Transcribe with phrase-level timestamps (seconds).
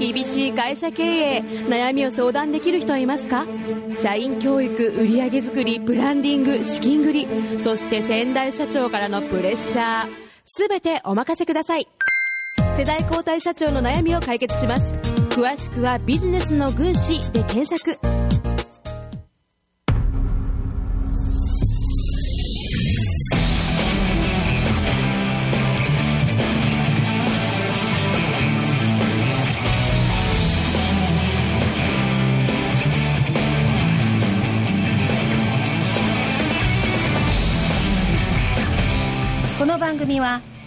[0.00, 3.46] 厳しい会社経営悩みを相談できる人はいますか？
[3.98, 10.08] 社員教育売上づくりブランディング資金繰りそして先代社長からのプレッシャー。
[10.56, 11.86] 全てお任せください。
[12.78, 14.94] 世代交代社長の悩みを解決します。
[15.28, 18.19] 詳しくはビジネスの軍師で検索。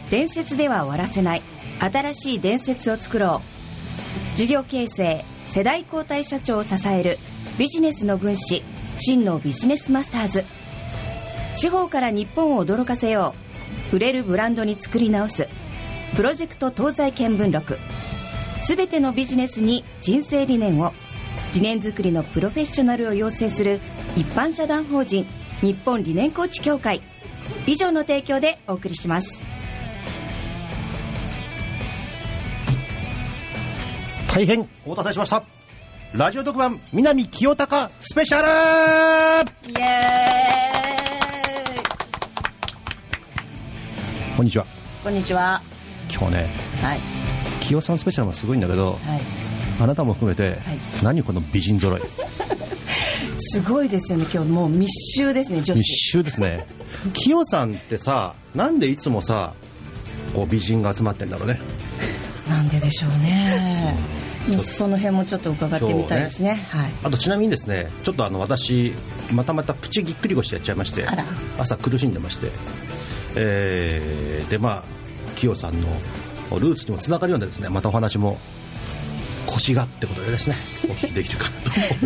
[0.09, 1.41] 伝説では終わらせない。
[1.79, 3.41] 新しい伝説を作ろ
[4.35, 4.37] う。
[4.37, 7.19] 事業形成世代交代社長を支える
[7.57, 8.63] ビジネスの軍師
[8.97, 10.45] 真のビジネスマスターズ。
[11.55, 13.35] 地方から日本を驚かせよ
[13.91, 13.95] う。
[13.95, 15.47] 売れるブランドに作り直す。
[16.15, 17.77] プロジェクト東西見聞録。
[18.63, 20.93] すべてのビジネスに人生理念を。
[21.53, 23.79] 理念作りのプロフェッショナルを養成する。
[24.15, 25.25] 一般社団法人
[25.61, 27.01] 日本理念コーチ協会。
[27.67, 29.52] 以上の提供でお送りします。
[34.33, 35.43] 大変お待たせしました。
[36.13, 38.47] ラジオ特番南清隆スペシャル。
[38.47, 38.51] イ
[39.79, 41.83] エーイ。
[44.35, 44.65] こんにちは。
[45.03, 45.61] こんにちは。
[46.11, 46.47] 今日ね
[46.81, 46.99] はい。
[47.61, 48.97] 清さんスペシャルもすごいんだけど、はい。
[49.79, 50.57] あなたも含めて、はい。
[51.03, 52.01] 何この美人揃い？
[53.39, 54.89] すごいですよね今日もう密
[55.19, 56.65] 集ですね女密子集ですね。
[57.13, 59.53] 清さんってさなんでいつもさ
[60.33, 61.59] こう美人が集まってんだろうね。
[62.49, 63.95] なんででしょうね。
[63.95, 64.22] もう
[64.63, 66.65] その辺もちょっと伺ってみたいですね。
[66.69, 66.91] はい。
[67.03, 68.93] あとちなみにですねちょっとあの私
[69.33, 71.05] またまたプチぎっくり腰やっちゃいまして
[71.57, 72.47] 朝苦しんでまして。
[73.35, 74.83] えーでまあ
[75.35, 75.87] 清さんの
[76.59, 78.37] ルーツにもつながるようなですねまたお話も
[79.47, 80.55] 腰がってことでですね
[80.85, 81.39] お聞きできる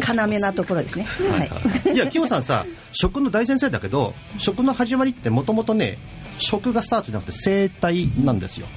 [0.02, 5.98] かなと要なところですねはい、はい、いや清さんさ食の大先生だけど食の始まりってもともとね
[6.40, 8.68] 食がスタートじゃなくて生態なんですよ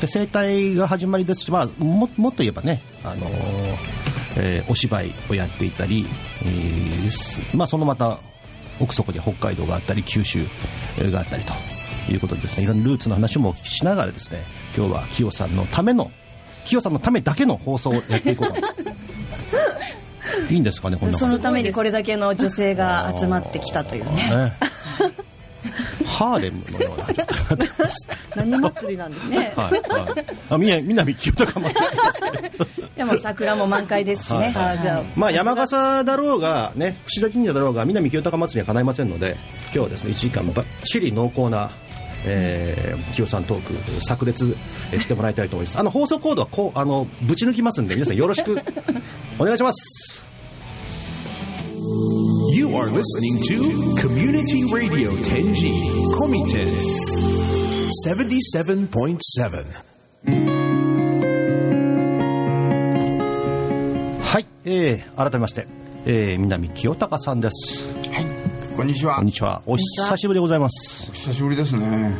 [0.00, 3.30] で生態が始まりですし、まあ、ももっと言えばね、あのー
[4.36, 6.06] えーお芝居をやっていたり、
[6.42, 8.20] えーすまあ、そのまた
[8.80, 10.40] 奥底に北海道があったり九州
[11.10, 11.52] があったりと
[12.12, 14.42] いうことでですねいろんなルーツの話もお聞きしながらですね
[14.76, 16.10] 今日は清さんのための
[16.64, 18.68] 清さんのためだけの放送をやっていこうかな
[20.50, 24.28] いいんですかねこんなそのためにこれだけの女性が集まってきたというね。
[24.28, 24.52] ね
[26.06, 27.06] ハーレムのような。
[27.06, 29.52] 状態になってます何祭りなんですね。
[29.56, 30.24] はいはい。
[30.50, 31.74] あみや南清隆祭
[32.42, 32.66] り
[32.96, 35.18] でも桜も満開ですしね、はい。
[35.18, 41.70] まあ山笠だろうがね串田神社だろうが南清隆祭りにはかないませんので今日はですね1時間ばっちり濃厚な
[42.26, 43.72] えー、清さんトーク
[44.04, 44.54] 炸裂
[44.92, 45.78] えーしてもらいたいと思います。
[45.78, 48.60] あの放送コードはこうあのぶち抜きますんで皆さんよろしく
[49.38, 50.09] お願いします
[51.90, 55.72] You are listening to Community Radio Tenji
[56.14, 56.68] Komiten
[58.06, 59.66] 77.7.
[64.22, 65.66] はい、えー、改めまして、
[66.06, 67.92] えー、南清隆さんです。
[68.76, 69.16] こんにちは。
[69.16, 69.60] こんにちは。
[69.66, 71.10] お久しぶりでございます。
[71.12, 72.14] 久しぶりですね。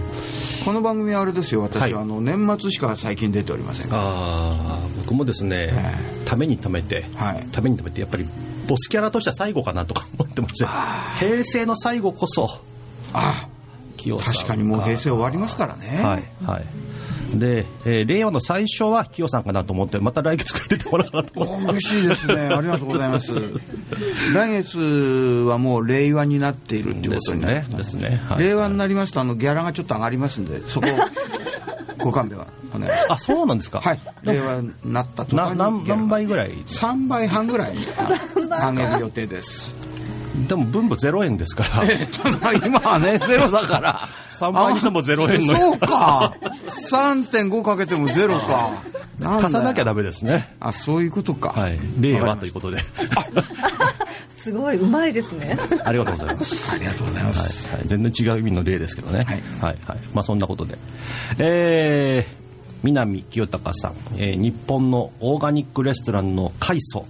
[0.65, 1.63] この番組はあれですよ。
[1.63, 1.95] 私、はい。
[1.95, 6.25] あの年末しか最近出ておりませんああ僕もですね、え。
[6.25, 7.47] ためにためて、はい。
[7.53, 8.27] ためにためてやっぱり
[8.71, 10.67] ボスキャラとしては最後かなとか思ってまして
[11.19, 12.49] 平成の最後こそ
[13.13, 13.49] あ
[13.97, 16.01] 清さん確かにもう平成終わりますからね。
[16.03, 17.39] はいはい。
[17.39, 22.35] で、えー令和の最初は清さんかなと思ってまた来月から出てもらおうかと嬉しいですね。
[22.55, 23.33] ありがとうございます。
[24.35, 24.79] 来月
[25.49, 28.23] はもう令和になっているっていうことになりますね。
[28.29, 28.45] はい。
[28.45, 30.87] 令和になりますとあのギャラがちょっと上がりますんでそこ
[31.99, 33.31] ご勘弁はお願いします。
[33.31, 33.81] あそうなんですか？
[33.81, 34.01] はい。
[34.23, 37.77] 令和になった途に何何倍ぐらい？3倍半ぐらい
[38.35, 39.77] 上げる予定です。
[40.49, 41.85] でも分母0円ですから。
[42.65, 44.01] 今はねゼロだから。
[44.39, 45.57] 3倍にしても0円の。
[45.57, 46.35] そうか。
[46.69, 48.71] 3.5かけてもゼロか。
[49.23, 50.55] 足さなきゃダメですね。
[50.61, 51.51] あそういうことか。
[51.51, 51.79] はい。
[51.99, 52.79] 令和ということで。
[54.39, 55.59] すごいうまいですね。
[55.85, 56.75] ありがとうございます。
[56.75, 57.81] ありがとうございます、はい。
[57.81, 59.43] はい、全然違う意味の例ですけどね、はい。
[59.61, 59.79] はい。
[59.87, 59.99] はい。
[60.15, 60.79] まあ、そんなことで、
[61.37, 62.40] えー
[62.83, 67.07] 南清隆さん、えー日本のオーガニックレストランの開祖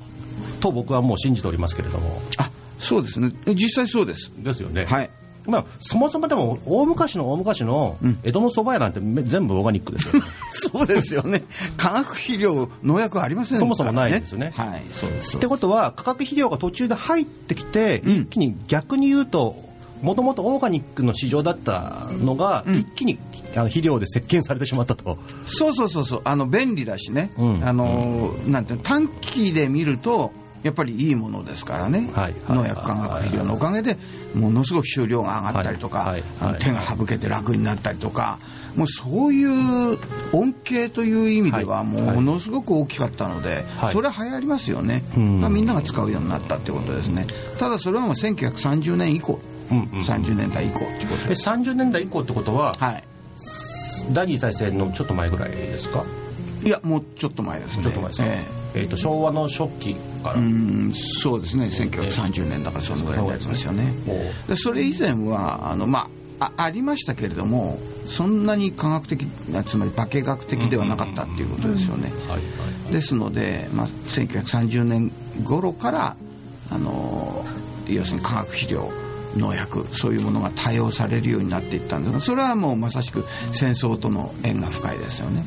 [0.60, 2.20] と僕はもう信じておりますけれども。
[2.38, 3.32] あそうですね。
[3.46, 4.32] 実際そうです。
[4.38, 5.10] ですよね、はい。
[5.46, 10.26] まあ、そもそもでも大昔の大昔の江戸の蕎麦屋なんてめ全部オーガニックですよ、ね。
[10.52, 11.42] そうですよね。
[11.76, 14.52] 化学肥料農薬ありませんね、そもそもないですよね。
[14.54, 19.69] はいそうですってことは化学肥料が途中で入ってきて、一気に逆に言うと
[20.02, 23.18] もともとオーガニックの市場だったのが、一気に
[23.54, 25.18] あの肥料で席巻されてしまったと。
[25.46, 26.22] そうそうそうそう。
[26.24, 27.64] あの便利だしね、うん。
[27.64, 30.32] あのなんて短期で見ると
[30.62, 32.34] やっぱりいいものですからね、はい。
[32.48, 33.96] 農薬化学肥料のおかげで
[34.34, 36.22] ものすごく収量が上がったりとか、はい。
[36.40, 36.58] はい。
[36.58, 38.38] 手が省けて楽になったりとか
[38.76, 39.98] もうそういう
[40.32, 41.86] 恩恵という意味でははい。
[41.86, 43.92] ものすごく大きかったので、はい。
[43.92, 47.26] それは流行りますよね、みんなが使うようになったってことですね。
[47.58, 50.00] ただそれはもう1930年以降、うんうん。
[50.00, 51.26] 30年代以降ってこと。
[51.26, 53.04] えです30年代以降ってことは、はい。
[54.12, 56.04] 第二次大戦のちょっと前ぐらいですか、
[56.64, 57.84] いやもうちょっと前ですね。
[57.84, 58.80] ちょっと前ですか、ええ。
[58.82, 61.66] ーと昭和の初期から、えうんそうですね。
[61.66, 63.92] 1930年だからそのぐらいになりますよね。
[64.08, 64.16] おう
[64.48, 66.08] でそれ以前はあの、まあ、
[66.40, 72.10] あありましたけれどもそんなに科学的なつまり化学的ではなかったっていうことですよね、
[72.90, 75.12] ですので、まあ、1930年
[75.44, 76.16] 頃から
[76.70, 77.44] あの
[77.88, 78.90] 要するに化学肥料
[79.36, 85.44] 農薬そういうものが多用されるようになっていったんですがそれはもうまさしく戦争との縁が深いですよね、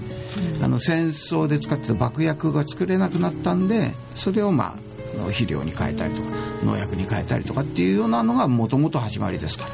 [0.62, 4.94] あの戦争で使ってた爆薬が作れなくなったんでそれをまあ
[5.26, 6.28] 肥料に変えたりとか
[6.64, 9.72] 農薬に変えたりとかっていうようなのがもともと始まりですから。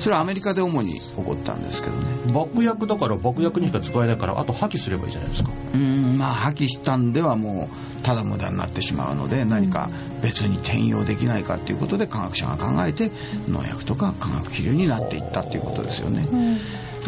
[0.00, 2.32] それはアメリカで主に起こったんですけどね。
[2.32, 5.50] 爆薬だから爆薬にしか使えないからあと破棄すればいいじゃないですか。
[5.72, 9.88] うんまあ破棄したんではもうただ無駄になってしまうので何か
[10.22, 13.10] 別に転用できないかっていうことで科学者が考えて
[13.48, 16.26] 農薬とか化学肥料になっていったっていうことですよね。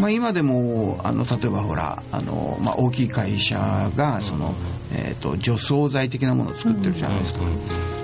[0.01, 4.55] まあ、今でもあの例えばほらあの、まあ、大きい会社がその、
[4.93, 7.47] えー、と除草剤的なものを作ってるじゃないですか。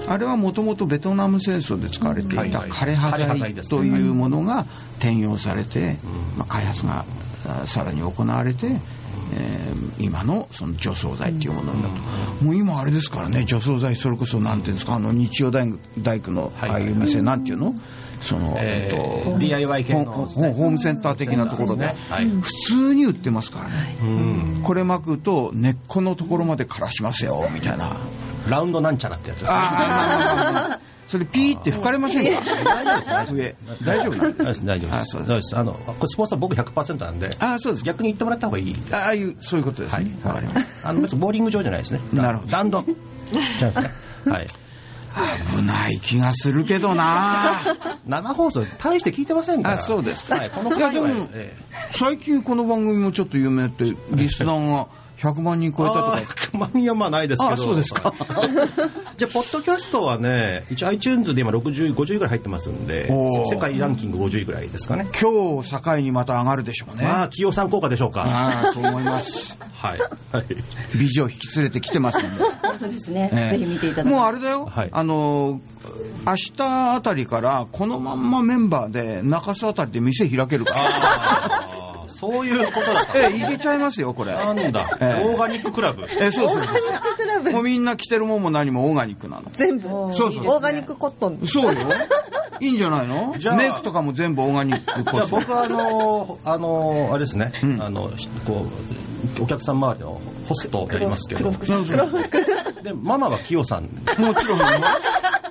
[0.09, 4.67] あれはもともとベトナム戦争で使われていた枯葉剤というものが
[4.99, 5.97] 転用されて、
[6.37, 7.05] まあ、開発が
[7.47, 8.81] あさらに行われて、
[9.33, 11.95] えー今のその除草剤っていうものになる
[12.39, 17.75] と、もう今あれですからね除草剤それこそなんていうんですかあの日曜大工大工のああいう店なんていうの？
[18.21, 21.87] その、えーえっと DIY 系のホームセンター的なところで。
[21.87, 22.27] はい。
[22.41, 23.97] 普通に売ってますからね、
[24.65, 27.97] これ巻くと根っこのところまで枯らしますよみたいな。
[28.49, 29.59] ラウンドなんちゃらってやつですね
[31.13, 32.41] それピーって吹かれませんか？
[33.31, 33.55] 上
[33.85, 34.49] 大丈夫なんです大丈夫？
[34.49, 35.01] です大丈夫です。
[35.03, 35.29] あそうです。
[35.29, 35.57] 大丈夫です。
[35.59, 37.37] あのこれスポンサー僕100%なんで。
[37.39, 37.85] あそうです。
[37.85, 38.75] 逆に言ってもらった方がいい。
[38.91, 40.05] ああいうそういうことですはい。
[40.07, 42.01] ねわ、かりましあの別にボーリング場じゃないですね。
[42.15, 42.53] なるほど。
[42.53, 44.47] ラウンドじゃないですねはい。
[44.47, 47.61] た危ない気がするけどな。
[48.07, 49.75] 生放送大して聞いてませんから。
[49.75, 50.37] あそうですか。
[50.37, 51.55] はい、このいや回はでもえ。
[51.91, 54.89] 最近この番組もちょっと有名ってリスナーが
[55.23, 56.17] 100万人超えたとか。
[56.17, 57.53] あ万人はまあないですけど。
[57.53, 58.13] あそうですか。
[59.17, 65.07] じゃあポッドキャストはね一応 iTunes で今60 50位ぐらい入ってますんで世界ランキング50位ぐらいですかね。
[65.21, 67.05] 今日境にまた上がるでしょうね。
[67.05, 68.25] まあ企業さん効果でしょうか。
[68.27, 69.59] ああと思います。
[69.73, 69.99] はい、
[70.33, 70.45] はい、
[70.97, 72.45] 美女引き連れてきてますんで。
[72.63, 73.59] 本当ですね、ええ。
[73.59, 74.89] ぜひ見ていただきもうあれだよ、はい。
[74.93, 75.61] あの
[76.27, 81.92] 明日あたりからこのまんまメンバーで中洲あたりで店開けるから
[82.23, 83.19] そういうことだった。
[83.19, 84.33] ええいけちゃいますよこれ。
[84.33, 85.25] なんだ、ええ。
[85.27, 86.05] オーガニッククラブ。
[86.21, 89.43] えそうそうそうもうみんな着てるもんも何もオーガニックなの。
[89.55, 89.89] 全部。
[89.89, 90.47] そうそう。
[90.47, 91.41] オーガニックコットン。
[91.45, 91.81] そうよ。
[92.61, 93.35] いいんじゃないの？
[93.39, 93.57] じゃあ。
[93.57, 98.67] メイクとかも全部オーガニックコじゃあスメ僕はあのあのあれですね、あのしこ
[99.39, 101.53] うお客さん周りのホストをやりますけど。
[101.65, 102.09] そうそう
[102.85, 103.89] でママはキヨさん。
[104.19, 104.65] もちろんよ。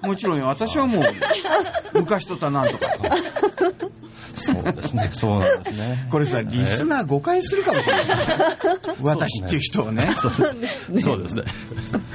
[0.03, 0.47] もちろんよ。
[0.47, 1.03] 私はもう
[1.93, 2.87] 昔とたなんとか
[4.35, 5.09] そうですね。
[5.13, 6.07] そうなんですね。
[6.09, 8.05] これさリスナー誤解するかもしれない。
[9.01, 10.09] 私っていう人はね。
[10.15, 11.43] そうですね。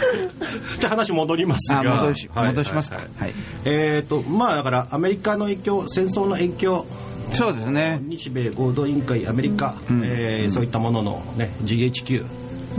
[0.80, 1.80] じゃあ話戻りますが。
[1.80, 2.96] あ戻しはい戻しますか。
[2.96, 3.34] はいはい。
[3.64, 6.86] えっ、とまあだからアメリカの影響戦争の影響。
[7.30, 7.98] そうですね。
[8.02, 12.24] 日米合同委員会アメリカ、えーそういったものの、ね、GHQ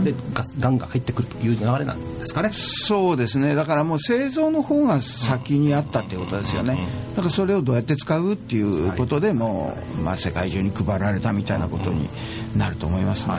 [0.04, 2.50] でガガンが入ってくるという流れなんですかね。
[2.52, 3.54] そうですね。
[3.54, 6.86] だからもう製造の方が先にあったっていうことですよね。
[7.16, 12.08] だからそれをどうやって使うっていうことでもう、まあ、世界中に配られたみたいなことに
[12.56, 13.34] なると思いますね、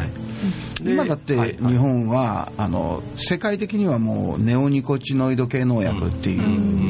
[0.81, 6.41] で今だってはい日本はあの世界的にはもうネオニコチノイド系農薬っていう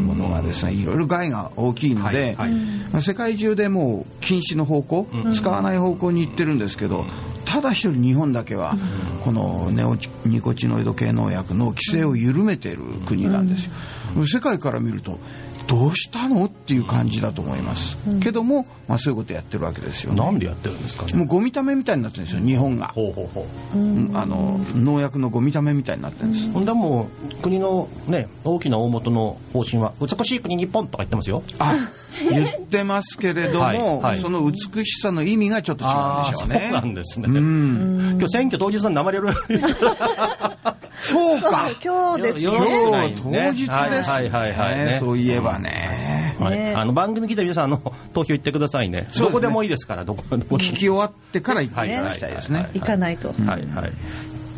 [0.01, 2.37] ものがですねいろいろ害が大きいので、
[3.01, 7.05] 世界中でもう禁止の方向、使わない方向に行ってるんですけど、
[7.49, 8.77] ただ一人日本だけは
[9.23, 13.71] このネオニコチノイド系農薬の規制を緩めている国なんですよ、
[14.27, 15.17] 世界から見ると
[15.69, 16.45] どうしたの？
[16.45, 20.21] っていう感じだと思います、けども、まあ、そういうことやってるわけですよね。
[20.21, 21.13] なんでやってるんですかね？
[21.13, 22.87] もうゴミためみたいになってるんですよ日本が。
[22.87, 24.17] ほうほうほう。
[24.17, 31.43] あの農薬のゴミためみたいになってるんです、ほんでもう国のね大きな大元の方針は美しい国日本とか言ってますよ。
[31.59, 31.75] あ
[32.31, 34.19] 言ってますけれども、 はいはい。
[34.19, 35.91] その美しさの意味がちょっと違う
[36.29, 36.59] んでしょうね。
[36.71, 37.27] そうなんですね。
[37.29, 38.09] うん。
[38.17, 39.27] 今日選挙当日に生れる
[40.99, 41.69] そうか。
[41.83, 44.97] 今日ですよ今日当日ですはいはいはいはいね。
[44.99, 46.35] そういえばね。
[46.39, 47.81] はい、あの番組聞いた皆さんあの
[48.13, 49.07] 投票行ってくださいね。
[49.17, 50.59] どこでもいいですからどこどこでも。
[50.59, 52.69] 聞き終わってから行ってはいいただきたいですね。
[52.73, 53.29] 行かないと。
[53.29, 53.91] はいはい。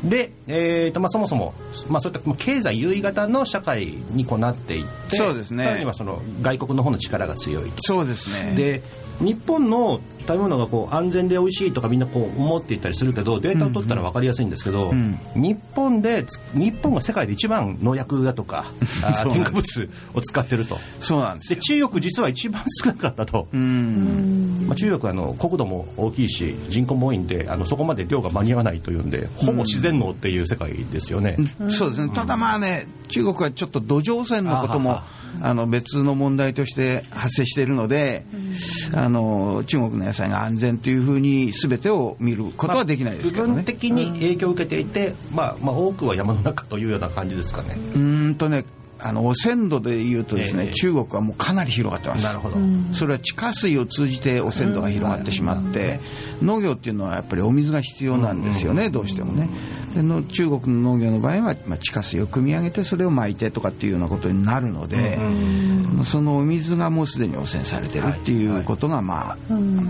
[0.04, 1.54] で、えーとまあ、そもそも、
[1.88, 5.64] まあ、そういったまあ経済優位型の社会にこうなっていってそうですね。
[5.64, 7.78] さらにはその外国の方の力が強いと。
[7.82, 8.56] そうですね。
[8.56, 8.82] で
[9.22, 18.66] 日本の食べ物がこう安全で美味しいとかみんなこう思っていたりするけどデータを取ったら分かりやすいんですけど、ん日本でつ日本が世界で一番農薬だとか
[19.24, 20.78] 添加物を使ってると。
[21.00, 21.56] そうなんですよ。
[21.60, 24.41] で中国実は一番少なかったと、うん
[24.72, 31.36] まあ、中国はあの国土も大きいし人口も多いんであのそこまで量が間に合わないというんでほぼ自然農っていう世界ですよね、
[31.68, 32.14] そうですね。
[32.14, 35.02] ただまあね中国はちょっと土壌汚染のことも
[35.42, 38.24] あの別の問題として発生しているので、
[38.96, 43.64] あの中国の野菜が安全というふうに全てを見ることはできないですけど部分ね。
[43.64, 47.76] 的に影響を受けていて、まあ、まあ多くは山の中というような感じですかね。
[47.94, 48.64] うーんとね
[49.04, 50.74] あの汚染度でいうとですね、ええ。
[50.74, 52.24] 中国はもうかなり広がってます。
[52.24, 52.58] なるほど、
[52.94, 56.00] それは地下水を通じて汚染度が広がってしまって、
[56.42, 59.50] 農業っていうのはやっぱりお水が必要なんですよね、どうしてもね。
[59.94, 65.20] での中国の農業の場合は、まあ、地下水を汲み上げてそれを撒いてとかっていうようなことになるので、
[66.06, 69.38] そのお水がもうすでに汚染されてるっていうことが、まあ、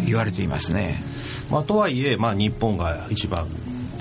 [0.05, 1.03] 言われていますね。
[1.51, 3.47] まあ、とはいえ、まあ、日本が一番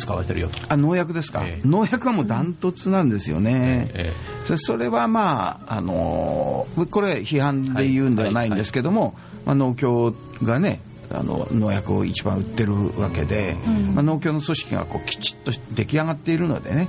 [0.00, 0.59] 使われてるよと。
[0.69, 1.69] あ農薬ですか、ええ。
[1.69, 4.12] 農薬はもうダントツなんですよね、え
[4.45, 9.14] そそれはまあ、あのーこれ批判で言うんではないんですけども、
[9.45, 10.80] まあ、農協がね
[11.12, 13.57] あの農薬を一番売ってるわけで、
[13.95, 16.88] まあ、農協の組織がこうきちっと出来上がっているのでね、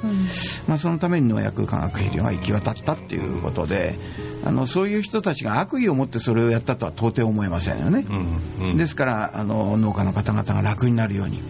[0.68, 3.98] まあ、そのために農薬化学肥料が行き渡ったっていうことで
[4.44, 8.06] あのそういう人たちが悪意を持ってそれをやったとは到底思えませんよね。
[8.60, 8.78] うんうん。
[8.78, 11.42] ですからあの農家の方々が楽になるように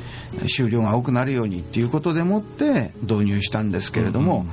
[0.47, 4.45] 収量が多くなるようにっていうことでもって導入したんですけれども、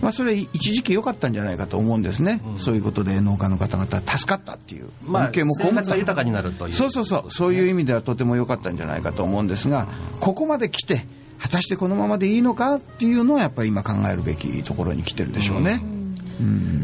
[0.00, 4.88] まあ、それ一時期良かったんじゃないかと思うんですね、そういうことで農家の方々は助かったっていう。
[5.04, 7.30] まあ、恩恵も被った生活が豊かになるというそうそうそう。
[7.30, 9.86] そういう意味ではとても良かったんじゃないかと思うんですが
[10.20, 11.06] ここまで来て
[11.38, 15.82] 果たしてこのままでいいのかっていうのはやっぱり今考えるべきところに来てるでしょうね。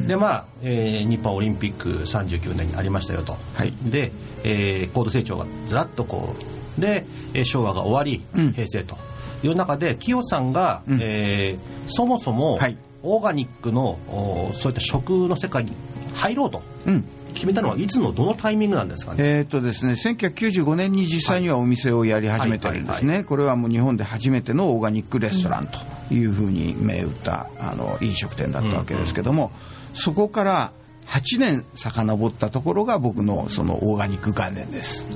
[0.06, 3.72] でまあ、えー日本オリンピック39年にありましたよと、はい。
[3.84, 4.12] で、
[4.44, 6.36] えー高度成長がずらっとこ
[6.78, 8.52] うで、えー昭和が終わり、うん。
[8.52, 8.96] 平成と。
[9.42, 10.98] いう中で清さんが、うん。
[11.00, 12.76] えーそもそも、はい。
[13.02, 15.72] オーガニックのおそういった食の世界に
[16.14, 16.62] 入ろうと。
[16.86, 17.04] うん。
[17.34, 23.24] 決めたのはいつのどのタイミングなんですかね、えーっとですね、1995年に実際にはお店をやり始めてるんですね、はい。
[23.24, 25.78] これはもう日本で初めてのオーガニックレストランと
[26.10, 29.50] いうふうに銘打ったあの飲食店だったわけですけども、
[29.94, 30.72] そこから
[31.06, 35.06] 8年遡ったところが僕のそのオーガニック元年です、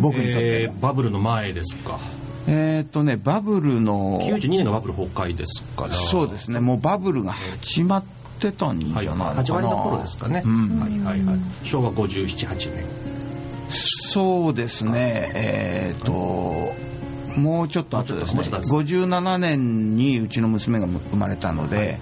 [0.00, 0.56] 僕にとっての。
[0.56, 1.98] えーバブルの前ですか？
[2.46, 5.92] えーっとね、バブルの、92年がバブル崩壊ですから。
[5.92, 8.04] そうですね、もうバブルが始まっ
[8.40, 9.36] てたんじゃないはい、のかな。
[9.36, 10.80] 始まりの頃ですかね、うん。
[10.80, 12.84] はいはいはい昭和578年。
[13.68, 16.72] そうですね、えー、と
[17.40, 18.34] もうちょっと後ですね。
[18.36, 21.98] もうちょっと後57年にうちの娘が生まれたので、はいはい。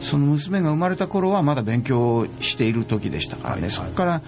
[0.00, 3.70] その娘が生まれた頃はまだ勉強している時でしたからね、はいはい。
[3.70, 4.22] そこから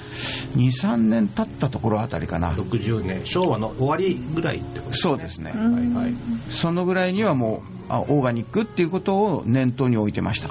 [0.56, 2.52] 23年経ったところあたりかな。
[2.52, 3.20] 60年。
[3.24, 5.00] 昭和の終わりぐらいってことですね。
[5.02, 6.14] そうですね、はいはい。
[6.50, 10.48] そのぐらいにはもうあオーガニックっていうことを念頭に置いてました。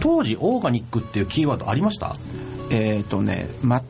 [0.00, 2.16] 当時オーガニックっていうキーワードありました？
[2.70, 3.82] えっ、とね、ま、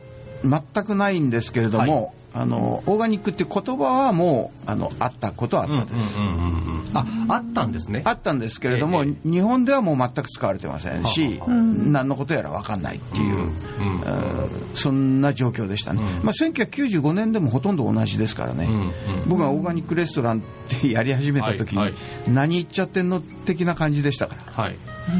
[0.43, 8.03] 全くないんですけれども、あのオーガニックって言葉はもうあのあったことはあったです、うんうんうんうんああったんですね。
[8.05, 13.51] あったんですけれども、え日本ではもう全く使われてませんし、は何のことやら分かんないっていう、うん
[14.05, 18.91] えーそんな状況でしたね、まあ、1995年でもほとんど同じですからね、うんうん
[19.27, 22.31] 僕がオーガニックレストランってやり始めた時に、はいはい。
[22.31, 24.63] 何言っちゃってんの的な感じでしたから。
[24.63, 24.77] はい。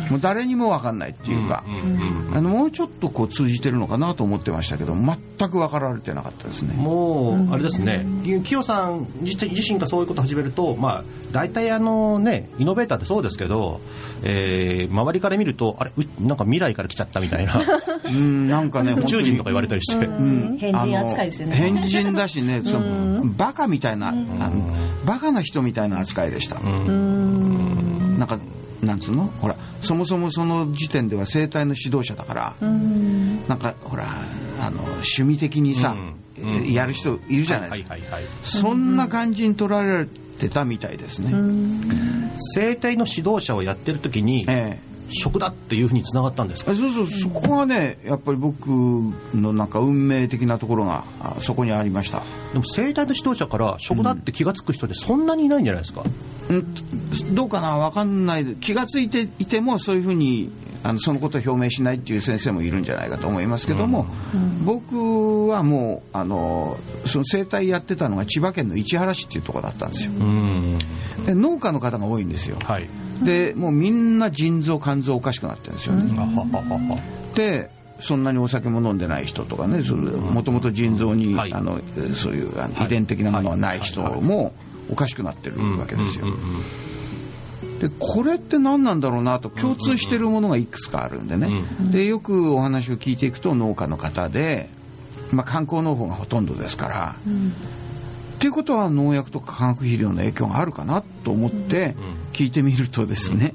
[0.09, 6.73] もう誰にも分かんないっていうか、うんうんうんあのもうちょっとこう通じてるのかなと思ってましたけど全く分かられてなかったですね。
[6.73, 8.05] もうあれですね。
[8.43, 13.81] 清さん自自身がそういうことを始めるとまあ大体あのねイノベーターってそうですけど、
[14.23, 17.62] えー周りから見るとあれうなんか未来から来ちゃったみたいな
[18.05, 20.57] うんなんかね宇宙人とか言われたりして、うん。
[20.57, 21.55] 変人扱いですよね。
[21.55, 26.60] 変人だしね、そのバカみたいな、あのバカな人みたいな扱いでした。
[26.60, 28.39] なんか
[28.81, 29.29] なんつうの？
[29.41, 34.05] ほらそもそもその時点では生態の指導者だから、なんかほら
[34.60, 35.95] あの趣味的にさ、
[36.69, 37.95] やる人いるじゃないですか、
[38.41, 41.31] そんな感じに取られてたみたいですね。
[42.55, 44.79] 生態の指導者をやってる時に、え
[45.10, 46.74] 食だっていうふうにつながったんですか？
[46.74, 47.07] そうそう。
[47.07, 48.67] そこがねやっぱり僕
[49.33, 52.22] のなんか運命的なところがあそこにありました。
[52.53, 56.03] でも生体の指導者から食だって気が付く人ってそんなにいないんじゃないですか、
[56.50, 58.45] うん、どうかな分かんない。
[58.55, 60.51] 気が付いていてもそういうふうに
[60.83, 64.05] あのそのことを表明しないっていう先生もいるんじゃないかと思いますけども、
[64.65, 70.77] 僕はもうあのその生態やってたのが千葉県の市原市っていうところだったんですよ、うん。
[71.25, 72.57] で農家の方が多いんですよ。
[72.62, 72.89] はい
[73.22, 76.03] でもうみんな腎臓肝臓おかしくなってるんですよね、
[77.36, 81.53] でそんなにお酒も飲んでない人とかねもともと腎臓に、はい。
[81.53, 81.79] あの
[82.13, 84.53] そういうあの遺伝的なものがない人も
[84.91, 86.25] おかしくなってるわけですよ。
[87.79, 94.70] でこれって何なんだろうなと共通してるものがいくつかあるんでね、でよくお話を聞いていくと農家の方で、
[95.32, 97.15] まあ、観光農法がほとんどですから。
[98.43, 101.95] っていうことは農薬とか化学肥料の影響があるかなと思って
[102.33, 103.53] 聞いてみるとですね、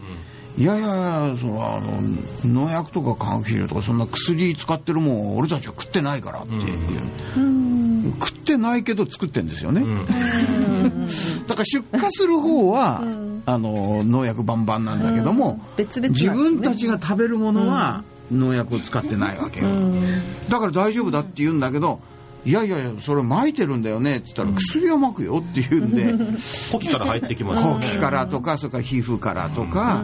[0.56, 0.88] いやいやい
[1.32, 2.00] やそのあの
[2.42, 9.84] 農薬とか化学肥料とかそんな薬使ってるもん俺たちは食ってないからっていう、食ってないけど作ってんですよね、
[11.46, 13.02] だから出荷する方は、
[13.44, 19.68] あの農薬バンバンなんだけども、自分たちが食べるものは農薬を使ってないわけよ、
[20.48, 22.00] だから大丈夫だって言うんだけど
[22.44, 26.14] いやいやいやそれ撒いてるんだよねって言ったら薬を撒くよって言うんで。
[26.72, 30.02] 呼気から入ってきます 後期からとかそれから皮膚からとか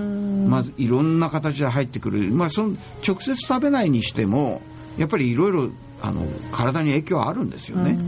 [0.48, 2.76] まずいろんな形で入ってくる、まあ、その
[3.06, 4.62] 直接食べないにしても
[4.98, 5.70] やっぱりいろいろ
[6.02, 7.98] あの体に影響はあるんですよね。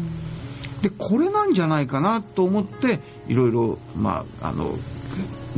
[0.83, 4.78] でこれなんじゃないかなと思っていろいろまああの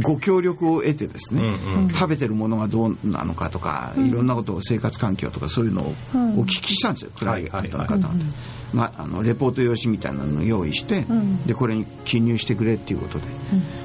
[0.03, 1.43] ご協力を得てですね、
[1.91, 8.15] 食べてるものがどうなのかとか、いろんなことを生活環境とかそういうのをお聞きしたんですよ、クライアントの方々。
[8.73, 11.05] まあ、あのレポート用紙みたいなのを用意して、
[11.47, 13.25] でこれに記入してくれっていうことで、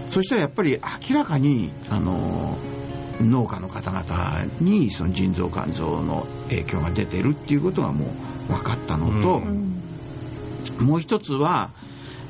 [0.09, 2.57] そしたらやっぱり明らかにあの
[3.21, 8.07] 農家の方々にその腎臓肝臓の影響が出てるっていうことがも
[8.49, 9.41] う分かったのと、
[10.81, 11.71] もう一つは、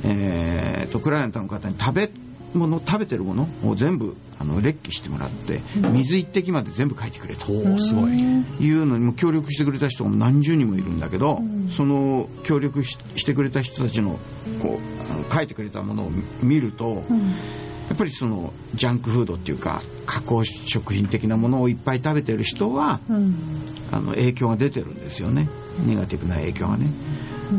[0.05, 2.09] えー、とクライアントの方に食べ
[2.53, 5.61] 物食べてるものを全部あの列記してもらって
[5.93, 7.51] 水一滴まで全部書いてくれと。
[7.51, 14.19] おおすごいいうのにも協力してくれた人が何十人もいるんだけど、その協力ししてくれた人たちの
[14.61, 17.03] こうあの書いてくれたものを見ると、
[17.87, 22.99] やっぱりそのジャンクフードっていうか加工食品的なものをいっぱい食べてる人は、
[23.91, 25.47] あの影響が出てるんですよね。
[25.85, 26.87] ネガティブな影響がね。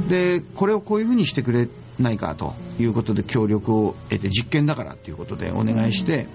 [0.08, 6.26] でこれをこういうふうにしてくれないかということで協力を得て実験だからっていうことでお願いして。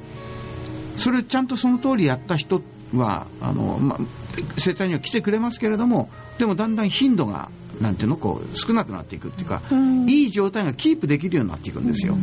[1.00, 2.62] それちゃんとその通りやった人
[2.94, 4.00] はあの、まあ、
[4.58, 7.50] 生態には来てくれますけれどもでもだんだん頻度が
[7.82, 9.62] なんていうのこう少なくなっていくっていうか、
[10.06, 12.18] いい状態がキープできるようになっていくんですよ。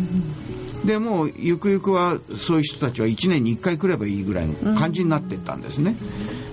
[0.87, 5.97] でもうゆくゆくはそういう人たちは1年に1回来ればいいぐらいの感じになっていったんですね。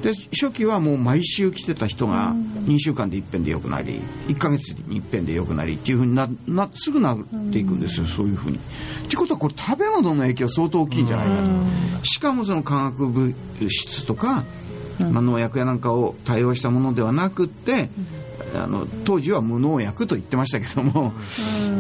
[0.02, 2.34] で初期はもう毎週来てた人が
[2.66, 7.18] 2週間で一遍で良くなり1ヶ月に一遍で良くなりっていうふうにななすぐなっ
[7.52, 8.58] ていくんですよそういうふうに。
[8.58, 8.60] っ
[9.10, 12.06] てことはこれ食べ物の影響相当大きいんじゃないかと。
[12.06, 13.34] しかもその化学物
[13.70, 14.44] 質とか、
[15.00, 17.90] まあ、農薬やなんかを多用したものではなくって、
[18.56, 21.14] あの当時は無農薬と言ってましたけども、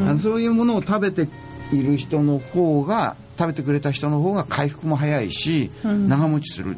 [0.07, 1.27] あのそういうものを食べて
[1.75, 6.77] いる人の方が食べてくれた人の方が回復も早いし、長持ちする。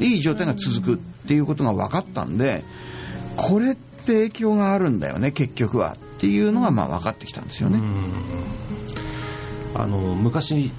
[0.00, 2.64] いい状態が続くっていうことが分かったんで
[3.36, 7.80] これって影響があるんだよね結局はっていうのがまあ分かってきたんですよね。
[9.74, 10.70] あの昔、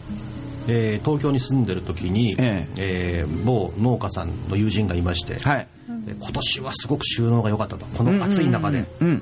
[0.68, 3.26] えー東京に住んでる時に、ええ。
[3.28, 5.68] ー某農家さんの友人がいまして、はい、
[6.06, 7.86] で今年はすごく収納が良かったと。
[7.86, 9.22] この暑い中で、うん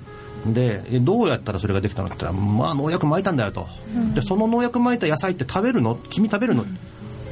[0.54, 3.68] でえどうやったらそれができたのって言ったらまあ農薬撒いたんだよと、
[4.14, 5.96] でその農薬撒いた野菜って食べるの？
[6.10, 6.66] 君食べるの、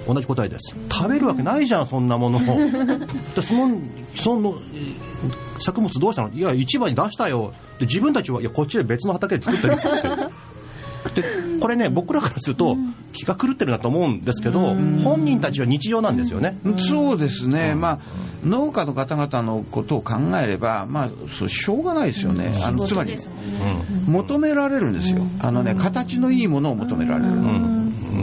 [0.08, 0.76] 同じ答えです。
[0.91, 2.38] 食べるわけないじゃんそんなもの。
[2.38, 2.41] を
[3.36, 3.78] でその
[4.17, 5.13] そのえー
[5.58, 6.30] 作物どうしたの？
[6.30, 7.54] いや市場に出したよ。
[7.80, 10.32] で自分たちはいやこっちで別の畑で作ってるって
[11.09, 11.23] で
[11.59, 12.77] これね僕らからすると
[13.11, 17.99] 気が狂ってるなと思うんですけど、本人たちは日常なんですよね、そうですね、まあ、
[18.43, 23.15] 農家の方々のことを考えれば、まあ、そうしょうがないですよね、あのつまり、
[24.07, 27.31] 求められるんですよ、あのね、形のいいものを求められる、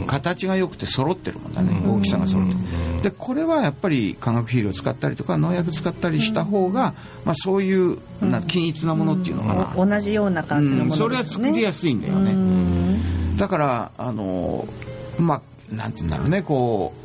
[0.05, 2.53] 形が良くて揃ってるもんだね、大きさが揃って。
[2.53, 2.59] る。
[3.03, 6.93] でこれはやっぱり化学肥料を使ったりとか農薬使ったりした方が、
[7.25, 10.97] まあ、そういうな均一なものっていうのかな、お同じような感じのもうん。
[10.97, 11.23] それは。
[11.23, 12.35] 作りやすいんだよね。
[13.37, 14.67] だからあの
[15.17, 15.41] まあ
[15.73, 16.41] なんて言うんだろうね。
[16.41, 17.01] こう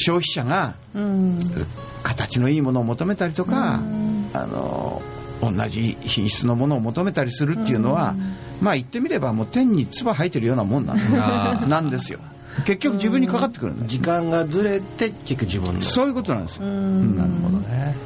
[0.00, 0.74] 消費者が
[2.02, 3.80] 形のいいものを求めたりとか、
[4.32, 5.02] あの
[5.42, 8.14] 同じ品質のものを求めたりするっていうのは、
[8.60, 12.18] まあ言ってみればもう天に唾吐いてるようなもんなんなんですよ。
[12.66, 15.80] 結局自分にかかってくるん時間がずれて結局自分の。
[15.80, 17.96] そういうことなんですよ、なるほどね。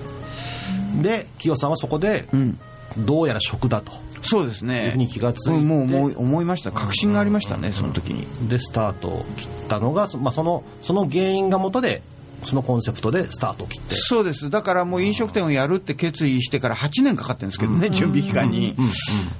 [1.03, 2.59] で清さんはそこで、ん。
[2.99, 3.93] どうやら食だと。
[4.23, 4.87] そうですね。
[4.87, 5.57] いうふうに気がついて。
[5.57, 6.73] うんもう思い思いました。
[6.73, 8.27] 確信がありましたねその時に。
[8.49, 12.03] でスタートを切ったのが、そまあ、そのその原因が元で
[12.45, 13.95] そのコンセプトでスタートを切って。
[13.95, 14.51] そうです。
[14.51, 18.77] だからもう飲食店をやるって決意してから8年かかってるんですけどね、準備期間に、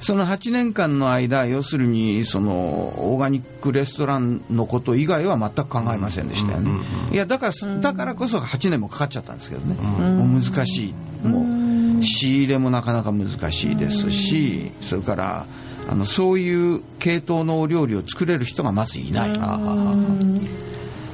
[0.01, 6.71] その8年間の間要するにそのオーガニックレストランのこと以外は全く考えませんでしたよね、
[7.13, 10.95] いやだからだからこそ8年もかかっちゃったんですけどね、もう難しい。
[11.27, 15.47] もう仕入れもなかなか難しいですしそれから
[15.89, 19.33] あのそういう系統のお料理を作れる人がまずいない。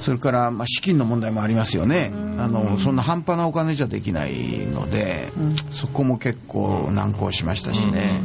[0.00, 5.30] それから、まあ、資金の問題もありますよね、あのそんな半端なお金じゃできないので、
[5.70, 8.20] そこも結構難航しましたしね、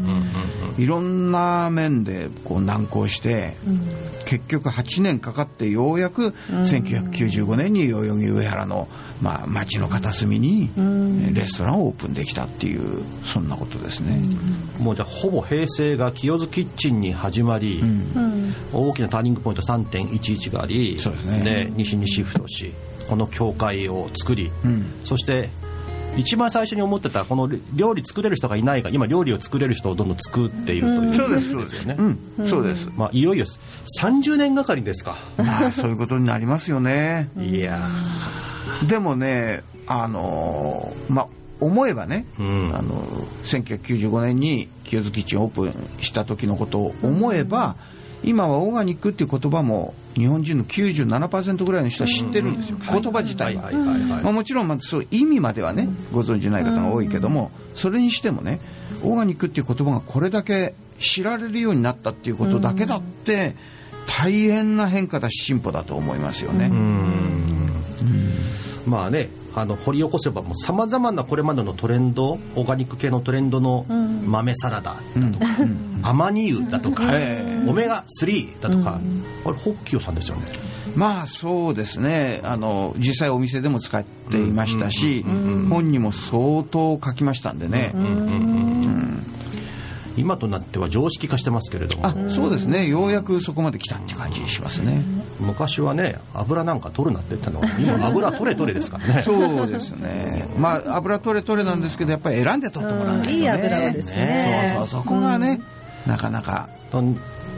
[0.78, 3.56] いろんな面でこう難航して、
[4.26, 8.88] 結局8年かかってようやく1995年に代々木上原の、
[9.22, 14.20] まあ、町の片隅にえレストランをオープンできたっていうそんなことですね。
[14.80, 17.84] もうじゃあほぼ平成が清津キッチンに始まり、
[18.74, 21.72] 大きなターニングポイント3.11がありそうですね。
[21.76, 22.74] 西にシフトし
[23.08, 24.52] この教会を作り、
[25.04, 25.50] そして
[26.18, 32.90] 一番最初に思ってたこの料理作れる人がいないが今料理を作れる人をどんどん作っているという、そうですそうですよね、うん、そうです。
[32.96, 33.46] まあ、いよいよ
[34.02, 35.18] 30年がかりですか。
[35.38, 37.30] まあそういうことになりますよね。
[37.38, 37.88] いや
[38.88, 41.28] でもね、あのーまあ、
[41.60, 42.76] 思えばね、うん。
[42.76, 43.02] あの
[43.46, 47.76] 1995年に清津キッチンオープンした時のことを思えば、
[48.26, 53.72] 今はオーガニックっていう言葉も日本人の97%ぐらいの人は知ってるんですよ、言葉自体は。
[54.24, 58.60] まあ、もちろんまずそう意味まではねご存じない方が多いけども、それにしてもね
[59.04, 63.56] オーガニックっていう言葉がこれだけ知られるようになったっていうことだけだって、
[64.08, 66.72] 大変な変化だし進歩だと思いますよね。
[68.86, 75.46] まあねあの掘り起こせばさまざまなこれまでのトレンドオーガニック系のトレンドの豆サラダだとか、
[76.04, 79.00] アマニ油だとか、えオメガ3だとか、
[79.46, 80.44] あれホッキオさんですよね。
[80.96, 82.42] まあそうですね。
[82.44, 87.94] あの実際お店でも使っていましたし、本にも相当書きましたんでね、
[90.18, 92.88] 今となっては常識化してますけれどもあそうですね。
[92.88, 95.04] ようやくそこまで来たって感じしますね。
[95.40, 99.22] 昔はね油なんか取るなって言ったのが今油取れ取れですからね。
[99.24, 100.48] そうですね。
[100.58, 103.38] まあ油取れ取れなんですけどやっぱり選んで取ってもらわないとね。
[103.38, 104.74] いい油をですね。
[104.76, 105.62] そうそうそこがね、
[106.06, 106.70] なかなか。
[106.92, 107.04] と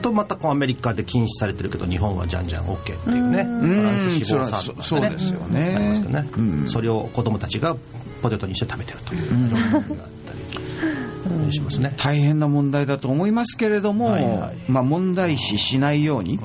[0.01, 6.69] とまたこうアメリカで禁止されてるけど日本はじゃんじゃん OK っていうねんバランス脂肪酸とかねそそうですよねありますけどね、うん。
[6.69, 7.75] それを子供たちが
[8.21, 9.83] ポテトにして食べてるという状況があっ
[10.25, 10.66] たり
[11.51, 14.71] しますね、大変な問題だと思いますけれども、はいはい。
[14.71, 16.39] まあ、問題視しないように、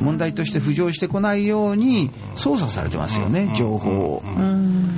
[0.00, 4.22] 問題として浮上してこないように操作されてますよね、情報を、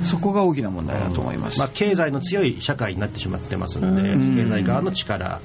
[0.03, 5.39] そこが大きな問題だと思います、まあ、経済の強い社会になってしまってますので、経済側の力。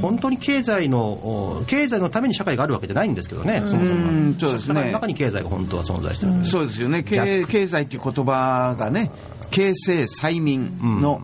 [0.00, 4.10] 本当に経済のお経済のために社会があるわけじゃないんですけどね、そもそも。
[4.10, 4.74] うんそうですね。
[4.74, 7.02] 社会の中に経済が本当は存在してるそうですよね。
[7.02, 9.10] 経済っていう言葉がね
[9.52, 11.22] 経済催民の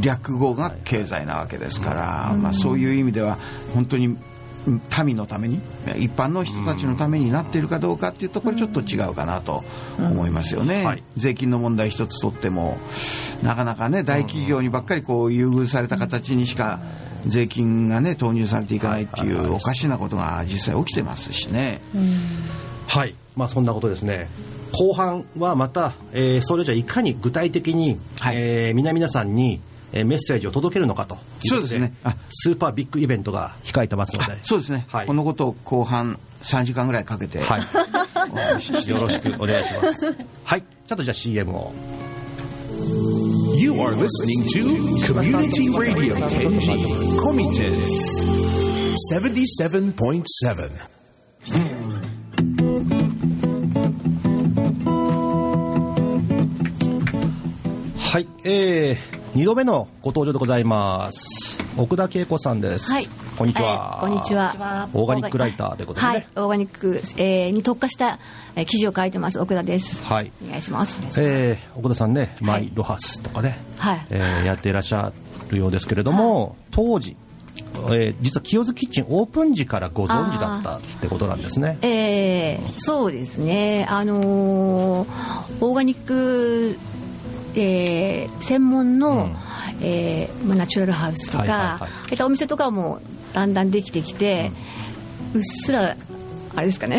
[0.00, 3.38] 略語が経済なわけですから、まあ、そういう意味では
[3.74, 4.16] 本当に
[5.04, 5.60] 民のために
[5.96, 9.62] 一般の人たちのためになっているかどうかっていうところちょっと違うかなと
[9.98, 11.02] 思いますよね、はい。
[11.16, 12.78] 税金の問題一つとっても
[13.42, 16.80] なかなかね大企業にばっかりこう優遇された形にしか
[17.26, 21.80] 税金がね投入されていかないっていうおかしなことが実際起きてますしね。
[22.88, 24.28] はい、まあ、そんなことですね。
[24.72, 28.36] 後半はまた、えーそれじゃいかに具体的に、はい。
[28.36, 29.60] えー皆々さんに、
[29.92, 31.14] えーメッセージを届けるのかと。
[31.14, 32.16] いうことそうですねあ。
[32.30, 35.06] スーパービッグイベントが控えてますので、そうですね、はい。
[35.06, 37.62] このことを後半3時間ぐらいかけて、はい、
[38.32, 38.92] お話しして。
[38.92, 40.14] よろしくお願いします。
[40.44, 41.72] はい、ちょっとじゃあ CM を。
[43.58, 44.62] You are listening to
[45.06, 46.84] Community Radio Tenji
[47.18, 47.72] Komite
[49.12, 50.70] 77.7.
[58.16, 61.58] はい、えー、2度目のご登場でございます。
[61.76, 62.90] 奥田恵子さんです。
[62.90, 63.06] はい。
[63.36, 63.98] こんにちは。
[63.98, 64.88] えーこんにちは。
[64.94, 66.12] オーガニックライターということでね。
[66.14, 66.26] はい。
[66.36, 68.18] オーガニック、えーに特化した、
[68.54, 70.02] えー記事を書いてます奥田です。
[70.02, 70.32] はい。
[70.42, 70.98] お願いします。
[71.20, 75.12] えー奥田さんね、マイロハスとかね、はいえーやっていらっしゃ
[75.50, 77.18] るようですけれども、当時、
[77.56, 81.76] えー実は清津キッチンオープン時からご存知だったってことなんですね。
[81.82, 83.86] えーそうですね。
[83.90, 86.78] あのーオーガニック、
[87.56, 89.36] えー専門の、うん。
[89.80, 92.22] えーまあ、ナチュラルハウスとか、はいはいはい。
[92.24, 93.00] お店とかも
[93.34, 94.52] だんだんできてきて、
[95.34, 95.96] うっすら
[96.54, 96.98] あれですかね、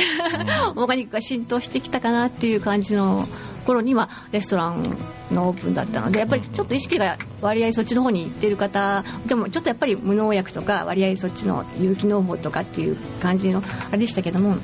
[0.75, 3.27] オーガニックが浸透してきたかなっていう感じの
[3.65, 4.95] 頃にはレストラン
[5.31, 14.57] のオープンだったのでやっぱりちょっと意識が割合そっちの方に行ってる方でもちょっとやっぱり無農薬とか割合そっちの有機農法とかっていう感じのあれでしたけども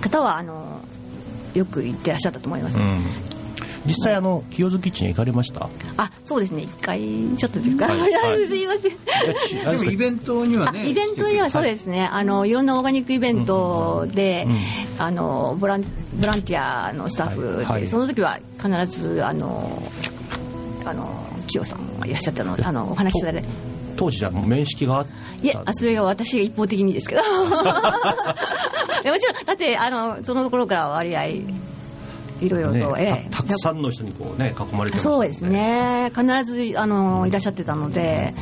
[0.00, 0.80] 方はあの
[1.54, 3.04] よく行ってらっしゃったと思います、うん
[3.86, 5.68] 実際あの清津キッチンへ行かれました？
[5.96, 6.62] あそうですね。
[6.62, 7.00] 一回
[7.36, 7.98] ちょっとですか、はい。
[8.12, 8.46] はい。
[8.46, 9.70] すいません。
[9.78, 14.46] でもイベントにはあねイベントにはそうですね、あのいろんなオーガニックイベントで、
[14.98, 15.84] あのボラン
[16.20, 17.64] ボランティアのスタッフで、はい。
[17.64, 17.86] はい。
[17.86, 19.82] その時は必ずあの
[20.84, 21.08] あの
[21.46, 23.48] キヨさんがいらっしゃったのあのお話しされて
[23.96, 25.46] 当時じゃもう面識があった？
[25.46, 27.22] いえあそれが私が一方的にですけど。
[29.06, 31.22] もちろんだってあのそのところから割合
[32.40, 36.10] いろいろと、えねえたたくさんの人にこうね囲まれてましたもんそうですね。
[36.14, 38.34] 必ずあのいらっしゃってたので、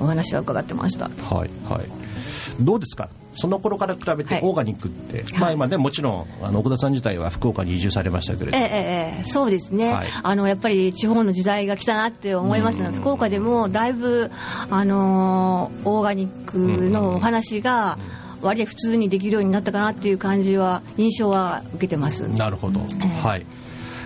[0.00, 1.04] お話は伺ってました。
[1.08, 1.86] はいはい。
[2.60, 3.08] どうですか？
[3.34, 4.42] その頃から比べてはい。
[4.42, 10.08] オーガニックって、まあ今ねもちろんあの奥田さん自体は福岡に移住されましたけれどええええそうですね、はい。
[10.22, 14.30] あのやっぱり地方の時代が来たなって思いますね、福岡でもだいぶ、
[14.70, 16.58] あのーオーガニック
[16.90, 17.96] のお話が
[18.42, 22.28] 割合普通にできるようになったかなっていう感じは印象は受けてます。
[22.28, 22.80] なるほど、
[23.22, 23.46] はい。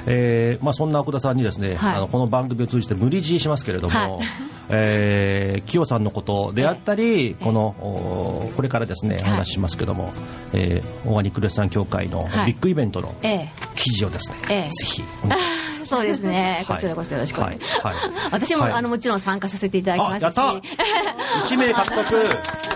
[0.07, 1.94] えーまあ、そんな奥田さんにですね、はい。
[1.96, 4.29] あのこの番組を通じて無理強いしますけれども、はい。
[4.68, 10.12] えー、キヨさんのことであったり、このおこれからですねお話ししますけども、
[10.53, 12.46] えーオーガニックレストラン協会のはい。
[12.46, 13.51] ビッグイベントのええ。
[13.75, 14.70] 記事をですね、ええ。
[14.70, 15.05] ぜひ、
[15.85, 16.77] そうですね、はい。
[16.77, 17.96] こちらこそよろしくお願いします、はい。
[17.96, 18.11] はい。
[18.31, 18.72] 私も、はい。
[18.75, 20.22] あのもちろん参加させていただきますし。
[20.22, 21.46] あやった。
[21.46, 22.76] 1名獲得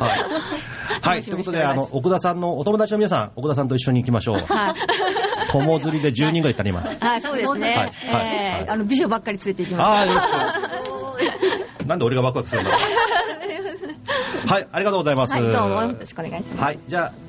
[0.00, 4.38] はい、はい、ということであの奥田さんのお友達の皆さん奥田さんと一緒に行きましょう。
[4.38, 4.74] はい。
[5.50, 6.80] 友釣りで10人ぐらいいたね今。
[7.00, 7.68] はい、そうですね。
[7.68, 7.76] はい。
[7.76, 7.90] はい。
[8.26, 11.86] ええあの美女ばっかり連れて行きまああよろしく。
[11.86, 12.72] なんで俺がワクワクするんだ
[14.46, 15.40] はいありがとうございますす。
[15.40, 16.62] はい、どうもよろしくお願いします。
[16.62, 17.26] はい、じゃあ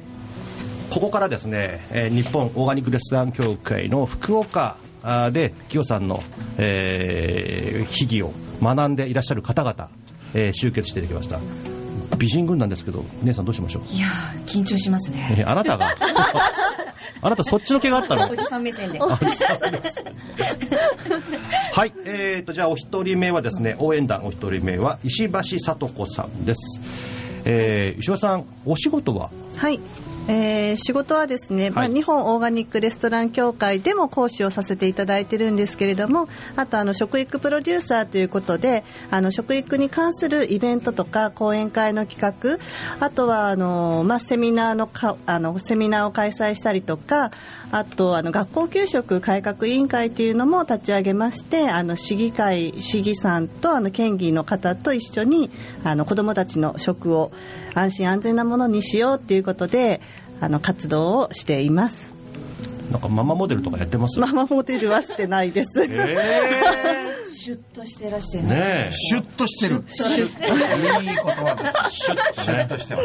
[0.89, 4.77] ここからですね、えー日本オーガニックレストラン協会の福岡
[5.31, 6.23] でキヨさんの、
[6.57, 9.89] えー、秘技を学んでいらっしゃる方々、
[10.33, 11.39] えー集結していただきました。
[12.17, 15.35] 美人軍なんですけど姉さんどうしましょう、いやー緊張しますね。
[15.39, 15.93] えーあなたが？
[17.21, 18.29] あなたそっちの毛があったの？
[18.29, 18.99] おじさん目線で。
[18.99, 19.17] は
[21.85, 26.81] い、えー、とじゃあお一人目はですね応援団お一人目は石橋聡子さんです、
[27.45, 29.29] えー石橋さんお仕事は？
[29.55, 29.79] はい、
[30.27, 42.59] えー仕事はですね、まあ、はい日本オーガニックレストラン協会でも講師をさせていただいてるんですけれどもあとあの食育プロデューサーということであの食育に関するイベントとか講演会の企画
[43.05, 47.31] あとはあの、まあ、セミナーのかあのセミナーを開催したりとか
[47.71, 55.49] あとあの学校給食改革委員会というのも立ち上げましてあの市議会市議さんとあの県議の方と一緒に
[55.83, 57.31] あの子どもたちの食を
[57.79, 60.01] 安心安全なものにしようということで
[60.39, 62.15] あの活動をしています。
[62.91, 64.19] なんかママモデルとかやってます？
[64.19, 65.83] ママモデルはしてないです。
[65.83, 66.15] え
[67.47, 68.49] シュッとしてらしてー、ね。
[68.49, 68.91] ねえ。
[68.91, 69.81] シュッとしてる。
[69.87, 73.01] シュッいい言葉ですシュッシュッとしてま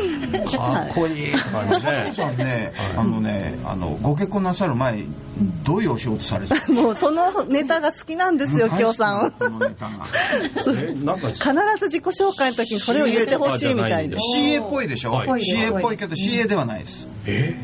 [0.50, 1.32] すかっこいい。
[1.32, 5.04] 感じねさんねあのねあのご結婚なさる前
[5.62, 6.72] どういうお仕事されてた？
[6.72, 9.30] もうそのネタが好きなんですよ、きょうさん。
[9.30, 10.06] このネタが。
[10.76, 11.44] えなんか必
[11.78, 14.16] ず自己紹介の時にそれを言ってほしいみたいで。
[14.16, 15.28] CA っぽいでしょ、はい。
[15.40, 15.96] CA っぽい。
[15.96, 17.06] けど CA ではないです。
[17.26, 17.54] え？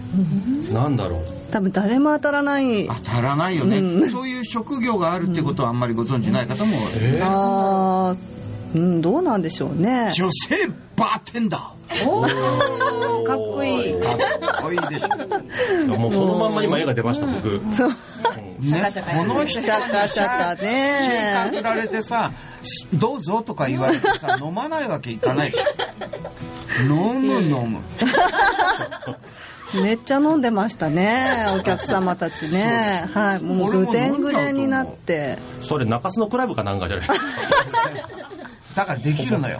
[0.73, 2.87] なんだろう多分誰も当たらない。
[2.87, 8.39] 当たらないよね、そういう職業があるってことはあんまりご存じない方も、えあー
[8.75, 10.11] うん、どうなんでしょうね。
[10.15, 13.95] 女性バーテンダかっこいい。
[13.95, 14.01] ー
[14.41, 15.99] かっこいいでしょ。
[15.99, 17.61] もうそのまんま今絵が出ました僕。
[17.73, 17.89] そう。
[17.89, 17.95] ね、
[19.15, 20.99] この人シャカシャカね。
[21.03, 22.33] シェイカー振られてさ
[22.93, 25.65] 「どうぞ」とか言われてさ 飲まないわけいかないでしょ。
[26.83, 27.81] 飲む飲む
[29.75, 33.09] めっちゃ飲んでましたね、お客様たちね。
[33.13, 35.39] はい、もうぐでんぐでんになって。
[35.63, 37.09] それ中洲のクラブかなんかじゃない？
[38.79, 39.59] だからできるのよ。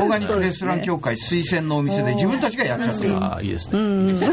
[0.00, 3.16] オーガニックレストラン協会推薦のお店で自分たちがやっちゃってる。
[3.16, 4.28] ああいいですね。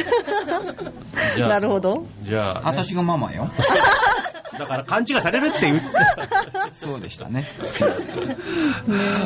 [1.38, 2.06] なるほど。
[2.24, 3.52] じゃあ、ね、私がママよ。
[4.58, 5.86] だから勘違いされるって言って
[6.72, 7.46] そうでしたね。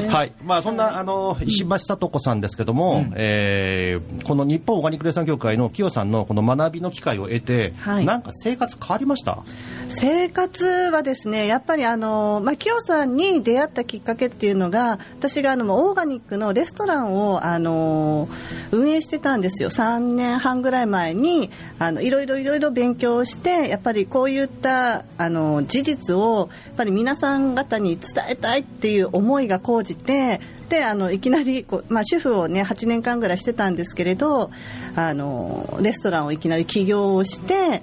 [0.09, 8.05] はい、まあそんなあの石橋聡子さんですけども、えーこの日本オーガニックレストラン協会の清さんのこの学びの機会を得て、はい。
[8.05, 9.43] なんか生活変わりました？
[9.89, 18.27] 生活はですねやっぱりあの、まあ、キヨさんに出会ったきっかけっていうのが私があのオーガニックのレストランをあの
[18.71, 19.69] 運営してたんですよ。
[19.69, 34.51] 3年半ぐらい前にあのいろいろいろいろ勉強してやっぱりこういったあの事実をやっぱり皆さん方に伝えたいっていう思いが高じてであのいきなりこう、まあ、主婦をね8年間ぐらいしてたんですけれど
[34.95, 37.81] あのレストランをいきなり起業をして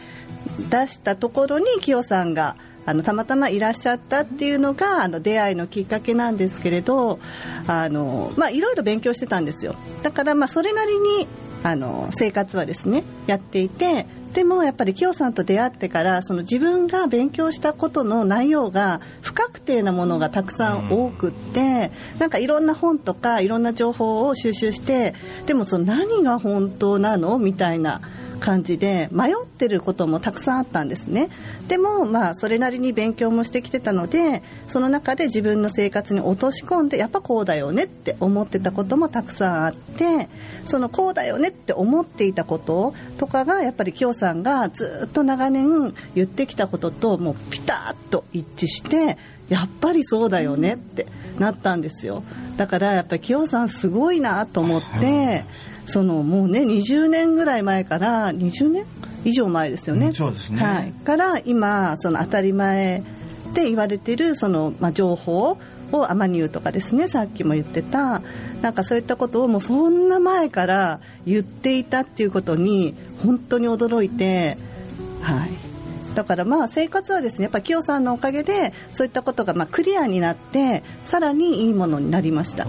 [0.71, 7.19] 出したところに清さんがあのたまたまいらっしゃったっていうのがあの出会いのきっかけなんですけれど
[7.67, 9.75] あの、まあ、いろいろ勉強してたんですよ。
[10.03, 11.27] だからまあそれなりに
[11.63, 25.15] あの生活はですねやっていてでもやっぱり清さんと出会ってからその自分が勉強したことの内容が不確定なものがたくさん多くってなんかいろんな本とかいろんな情報を収集して
[25.47, 27.39] でもその何が本当なの？
[27.39, 28.03] みたいな
[28.41, 31.29] 感じで迷ってることもたくさんあったんですね。
[31.69, 40.29] でもまあそれなりに勉強もしてきてたのでその中で自分の生活に落とし込んでやっぱこうだよねって思ってたこともたくさんあって
[40.65, 49.19] そのこうだよねって思っていたこととかがやっぱり京さんがずっと長年言ってきたことともうピタッと一致して
[49.49, 51.07] やっぱりそうだよねって
[51.39, 52.23] なったんですよ。
[52.57, 55.45] だからやっぱり清さんすごいなと思って
[55.87, 58.85] そのもうね20年ぐらい前から20年？
[59.25, 60.63] 以上前ですよね、うんそうですね。
[60.63, 63.03] はい、から今その当たり前
[63.51, 65.59] って言われてるその、まあ、情報
[65.93, 68.23] をアマニューとかですねさっきも言ってた
[68.63, 74.57] なんかそういったことをもうそんな前から言っていたっていうことに本当に驚いて
[75.23, 75.51] はい。
[76.15, 82.67] だからまあ生活はですねやっぱ清さんのおかげでそういったことがまあクリアになってさらにいいものになりました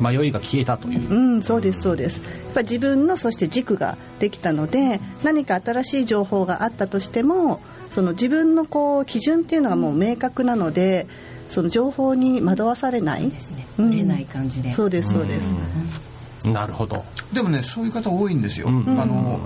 [0.00, 1.10] 迷いが消えたという。
[1.10, 2.18] うんそうですそうです。
[2.18, 11.06] やっぱ自分のそして軸ができたので何か新しい情報があったとしてもその自分のこう基準っていうのがもう明確なので
[11.48, 13.28] その情報に惑わされない。
[13.28, 13.66] ですね。
[13.78, 14.72] うんぶれない感じで。
[14.72, 15.54] そうですそうです
[16.52, 17.04] なるほど。
[17.32, 19.00] でもねそういう方多いんですよ、ん。
[19.00, 19.40] あの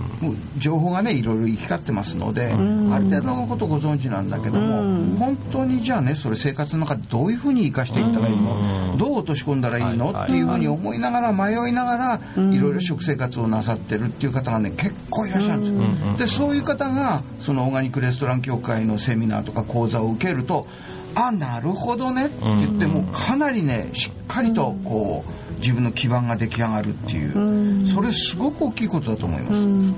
[0.59, 20.67] 情報がねいろいろ行き交ってますので、ある程度のことご存知なんだけども、本当にじゃあねそれ生活の中でどういうふうに生かしていったらいいの、どう落とし込んだらいいの、はいっていうふうに思いながら迷いながら、いろいろ食生活をなさってるっていう方がね結構いらっしゃるんですよ、でそういう方がそのオーガニックレストラン協会のセミナーとか講座を受けると
[21.15, 27.87] あなるほどねって言ってもうかなりねしっかりとこう自分の基盤が出来上がるっていう。
[27.87, 29.55] それすごく大きいことだと思いま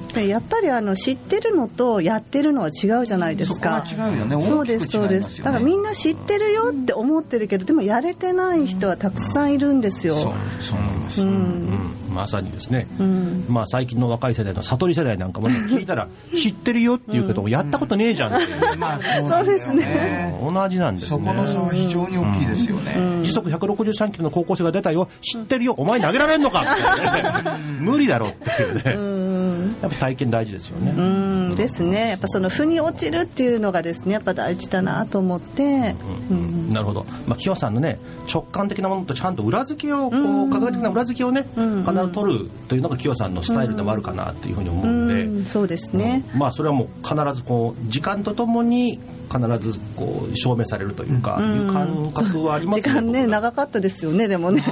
[0.08, 3.84] す、でやっぱりあの知ってるのとやってるのは違うじゃないですか。
[3.86, 4.46] そこは違うよね。
[4.46, 5.42] そうですそうです。
[5.42, 10.14] だからみんな知ってるよって思ってるけどでもやれてない人はたくさんいるんですよ。
[10.14, 12.86] そうそう思います、うんまさにですね、
[13.48, 20.36] まあ最近の若い世代の悟り世代なんかもね聞いたら 知ってるよって言うけど、やったことねえじゃんっていう、 まあそうなんだよね。
[20.42, 25.08] 同じなんですそこの差ねは非常に大きいですよね、時速163キロの高校生が出たよ。
[25.22, 25.74] 知ってるよ。
[25.78, 26.82] お前投げられんのかって。
[27.80, 29.21] 無理だろっていうね
[29.80, 31.54] やっぱ体験大事ですよね、うん。
[31.54, 32.10] ですね。
[32.10, 35.94] やっぱその負に落ちるっていうのがですねやっぱ大事だなと思って、
[36.70, 37.98] なるほど、まあ、清さんのね
[38.32, 45.46] 直感的なものとちゃんと裏付けをこう科学的な裏付けをね必ず取るというのが清さんのスタイルでもあるかなっていうふうに思うんで、うん。
[45.46, 48.98] そうですね、まあそれはもう必ずこう時間とともに
[49.32, 54.62] 必ずこう証明されるというか、いう感覚はあります時間ね長かったですよねでもね。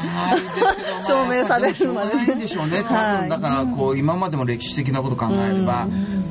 [1.07, 2.35] 証明されるまで。
[2.35, 3.29] でしょうね多分。
[3.29, 5.87] だからこう今までも歴史的なこと考えれば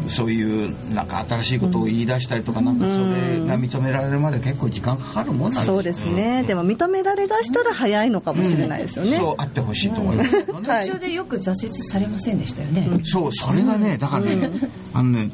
[0.08, 10.46] そういうなんか新しいことを言い出したりとかなんかそれが認められるまで結構時間かかるもんなんですよそうですね、でも認められだしたら早いのかもしれないですよね、そうあってほしいと思います。
[10.46, 10.62] 途
[10.94, 14.50] 中でよく挫折されませんでしたよね、そうそれがねだからね、
[14.94, 15.30] あのね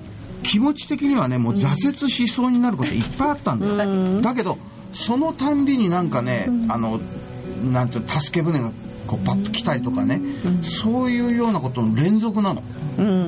[0.48, 4.58] 気持ち的にはねもう挫折しそうになることいっぱいあったんだよ、だけど
[4.94, 7.00] そのたんびになんかね、あの
[7.64, 8.72] なんていうの助け舟が
[9.08, 10.22] こうパッと来たりとかね、
[10.62, 12.64] そういうようなことの連続なの、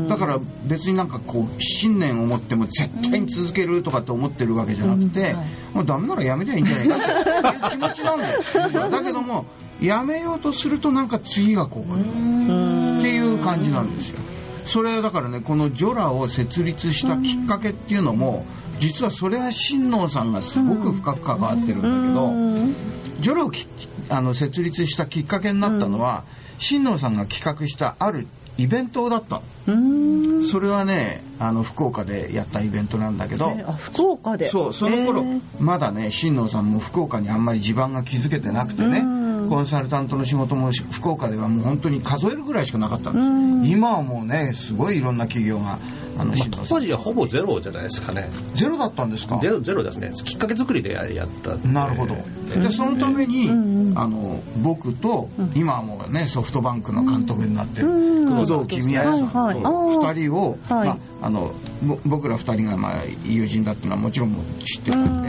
[0.08, 5.36] だから別になんかこう信念を持っても絶対に続けるとかって思ってるわけじゃなくて、
[5.74, 8.90] もうダメならやめりゃいいんじゃないかっていう気持ちなんだよ。
[8.90, 9.46] だけども
[9.82, 14.20] やめようとするとなんか次がこう来るっていう感じなんですよ
[14.68, 18.46] それはだからねこのジョラを設立したきっかけっていうのも
[18.80, 23.68] 実はそれは新納さんがすごく深く関わってるんだけどジョラをき
[24.10, 26.24] あの設立したきっかけになったのは
[26.60, 28.28] 新納さんが企画したある
[28.58, 30.44] イベントだったの。
[30.44, 34.50] それはねあの福岡でやったイベントなんだけどえあ福岡で？
[34.50, 35.42] そうその頃、えー。
[35.60, 39.04] まだね新納さんも福岡にあんまり地盤が築けてなくてね
[39.48, 43.74] コンサルタントの仕事も福岡ではもう本当に数えるぐらいしかなかったんです。
[43.74, 45.80] 今はもうねすごいいろんな企業が
[46.20, 46.34] あの
[46.68, 48.30] 当時はほぼゼロじゃないですかね。
[48.54, 49.40] ゼロだったんですか？
[49.42, 50.12] ゼロゼロですね。
[50.24, 52.16] きっかけ作りでややったなるほど。
[52.60, 53.50] でそのために、
[53.96, 57.88] あの僕と、今はもうねソフトバンクの監督になってる
[58.28, 59.64] 工藤公康さんはいはい。
[59.64, 60.14] あー。
[60.14, 60.88] 2人を、はい。
[60.88, 61.52] まあ、あの
[61.84, 65.22] ぼ僕ら2人がまあ友人だっていうのはもちろん知ってるん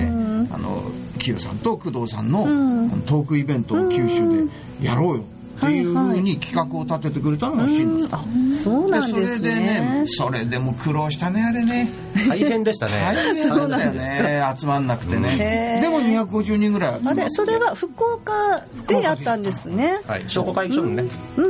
[0.49, 0.82] で、あの
[1.18, 2.45] 清さんと工藤さんの,、
[3.07, 8.52] トークイベントを九州でやろうよっていうふうに企画を立ててくれたのが新野さん。
[8.52, 11.88] そうなんですそれでねねそれでも苦労したねあれね。
[12.28, 12.92] 大変でしたね。
[13.14, 14.42] 大変だったよね。
[14.59, 15.80] 集まんなくてね。
[15.80, 17.20] でも250人ぐらい集まって。
[17.22, 19.38] あれそれは福岡でやった。
[19.38, 20.00] んですね。
[20.06, 21.04] はい、商工会議所のね、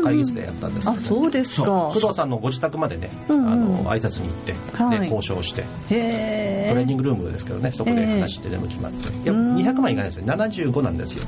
[0.05, 1.91] 会議室でやったんですけあど、そうですか。
[1.93, 3.49] 工藤さんのご自宅までね、んうん。
[3.49, 5.01] あの挨拶に行って、はい。
[5.01, 5.63] で交渉して。
[5.63, 6.67] へえ。
[6.71, 10.27] トレーニングルームですけどねそこで話して全部決まって、いや200万いかないですよ。
[10.27, 11.25] 75なんですよ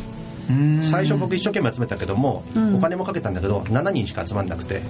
[0.82, 2.44] 最初僕一生懸命集めたけども、
[2.74, 4.82] お金もかけたんだけど7人しか集まんなくて、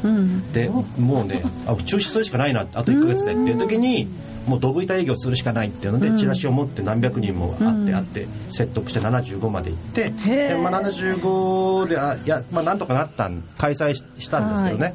[0.53, 3.33] でもうねあ中止するしかないなあと1ヶ月で。
[3.33, 4.09] っていう時に
[4.47, 14.95] もうドブ板営業するしかないっていうので、チラシを持って何百人もあってあって説得して75まで行って、でまあ、75であいや、まあ、なんとかなったん開催ししたんですけどね、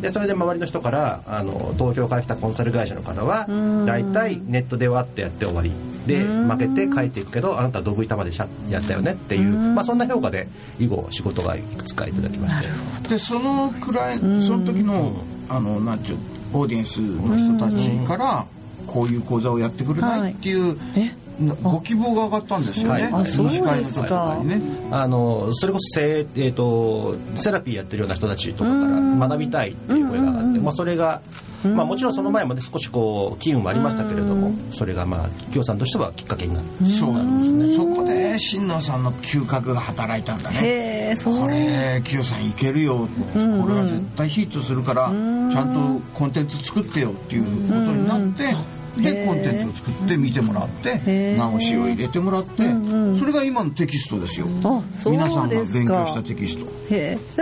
[0.00, 3.46] でそれで周りの人からあの東京から来たコンサル会社の方は
[3.86, 5.72] 大体ネットでわってやって終わり
[6.06, 10.48] で負けて帰っていくけどあなたはドブ板までしゃやったよねっていう、まあ、そんな評価で
[10.78, 13.08] 以後仕事がいくつかいただきまして。
[13.08, 15.12] でそのくらいその時の
[15.48, 16.18] あのなんちゅう
[16.54, 18.46] オーディエンスの人たちから
[18.86, 20.32] こういう講座をやってくれない。
[20.32, 20.76] っていう
[21.62, 23.02] ご希望が上がったんですよね。
[23.04, 23.12] はい。
[23.22, 24.60] あそう理事会の人とかにね。
[24.90, 31.22] あのそれこそセ,、えー、とセラピーやってるような人たちとかから学びたいっていう声が上がって、まあ、それが、
[31.64, 37.76] まあ、もちろんその前まで少しこう機運もありましたけれどもそれがまあ企業さんとしてはきっかけになってそうなんですね。
[37.76, 41.16] そこで新野さんの嗅覚が働いたんだね。
[41.24, 48.54] これ清さんいけるよ、これは絶対ヒットするから、ちゃんとコンテンツ作ってよっていうことになって、
[48.96, 52.62] でコンテンツを作って見てもらって直しを入れてもらって、
[53.18, 54.46] それが今のテキストですよ。
[55.06, 56.66] 皆さんが勉強したテキスト。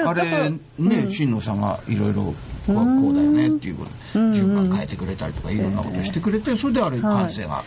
[0.07, 2.35] あれね新野さんがいろいろ
[2.67, 7.65] こうこうだよねっていうこと順番変えてくれたりとかいろんなことしてくれてそれであれ完成が、だか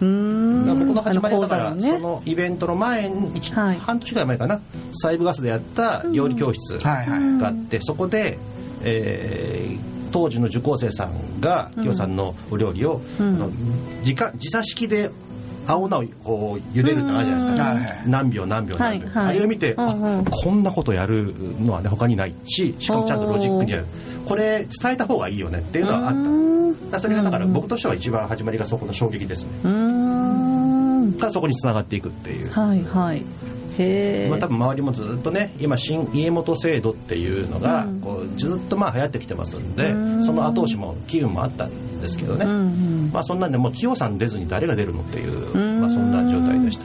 [0.00, 3.78] ら僕の始まりはだからねそのイベントの前に、はい。
[3.78, 4.60] 半年ぐらい前かな
[4.94, 7.38] サイブガスでやった料理教室はいはい。
[7.38, 8.38] があって、そこで、
[8.82, 13.50] えー当時の受講生さんが清さんのお料理を、あの
[14.00, 15.10] 自家自作式で
[15.66, 19.36] 青菜をこう茹でるってのあるじゃないですか、何秒何秒何秒、はいはい。
[19.36, 20.20] あれを見て、うんうん。
[20.20, 22.34] あこんなことやるのはね他にない。
[22.44, 23.86] ししかもちゃんとロジックにやる。
[24.26, 26.14] これ伝えた方がいいよねっていうのはあっ
[26.90, 27.00] た。
[27.00, 29.50] それがだから僕としては一番始まりがそこの衝撃ですね。
[29.64, 33.22] うーんからそこにつながっていくっていう、はいはい
[34.30, 39.90] まあ、多分周りもずっとね今新家元制度っていうのがこうずっとまあ流行ってきてますんで
[40.24, 42.44] その後押しも機運もあったんですけどね、
[43.12, 46.84] まあそんなんでもう清さん出ずに誰が出るのっていう、まあ、そんな状態でした、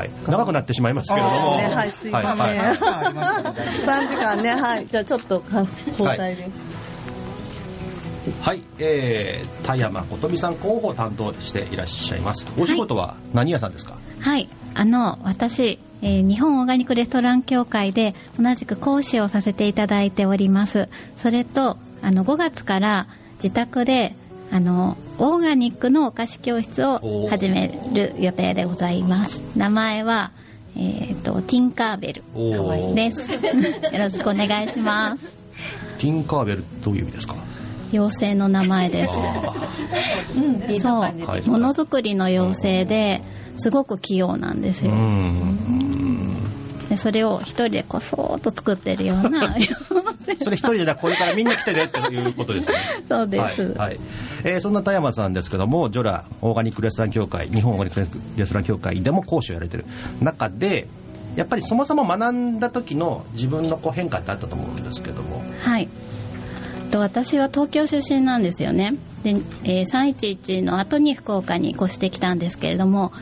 [0.00, 1.56] はい、長くなってしまいますけれども。
[1.56, 2.38] ねはいすいません。
[2.38, 2.68] はいはい。
[2.68, 4.86] ありますから大丈夫3時間ねはい。
[4.86, 6.50] じゃあちょっと交代です、
[8.42, 12.46] はい、えー、田山琴美さん候補を担当していらっしゃいます。
[12.58, 20.88] お仕事は何屋さんですか、はい、あの私、えー日本オーガニックレストラン協会で同じく講師をさせていただいております。
[21.18, 23.06] それとあの5月から
[23.42, 24.14] 自宅で
[24.52, 29.42] あのオーガニックのお菓子教室を始める予定でございます。
[29.56, 30.32] 名前は
[30.76, 32.22] えっ、とティンカーベル。
[32.34, 32.94] おー。
[32.94, 33.32] です。
[33.94, 35.34] よろしくお願いします。
[35.98, 37.34] ティンカーベルどういう意味ですか？
[37.92, 39.14] 妖精の名前です。
[40.80, 41.08] そう、は
[41.44, 41.48] い。
[41.48, 43.20] ものづくりの妖精で
[43.60, 44.92] すごく器用なんですよ、
[46.88, 49.54] でそれを一人でこそーっと作ってるような。
[50.42, 52.76] それ一人でだこれからみんな来てねっていうことですね。
[53.08, 54.00] そうです、はいはい。
[54.44, 59.84] えーそんな田山さんですけどもジョラオーガニックレストラン協会日本オーガニックレストラン協会でも講師をやられてる
[60.20, 60.88] 中で
[61.36, 65.42] やっぱりそもそも学んだ時の自分のこう変化ってあったと思うんですけども。
[65.60, 65.88] はい。
[66.90, 68.94] と私は東京出身なんですよね。
[69.22, 73.12] で、えー311の後に福岡に越してきたんですけれども、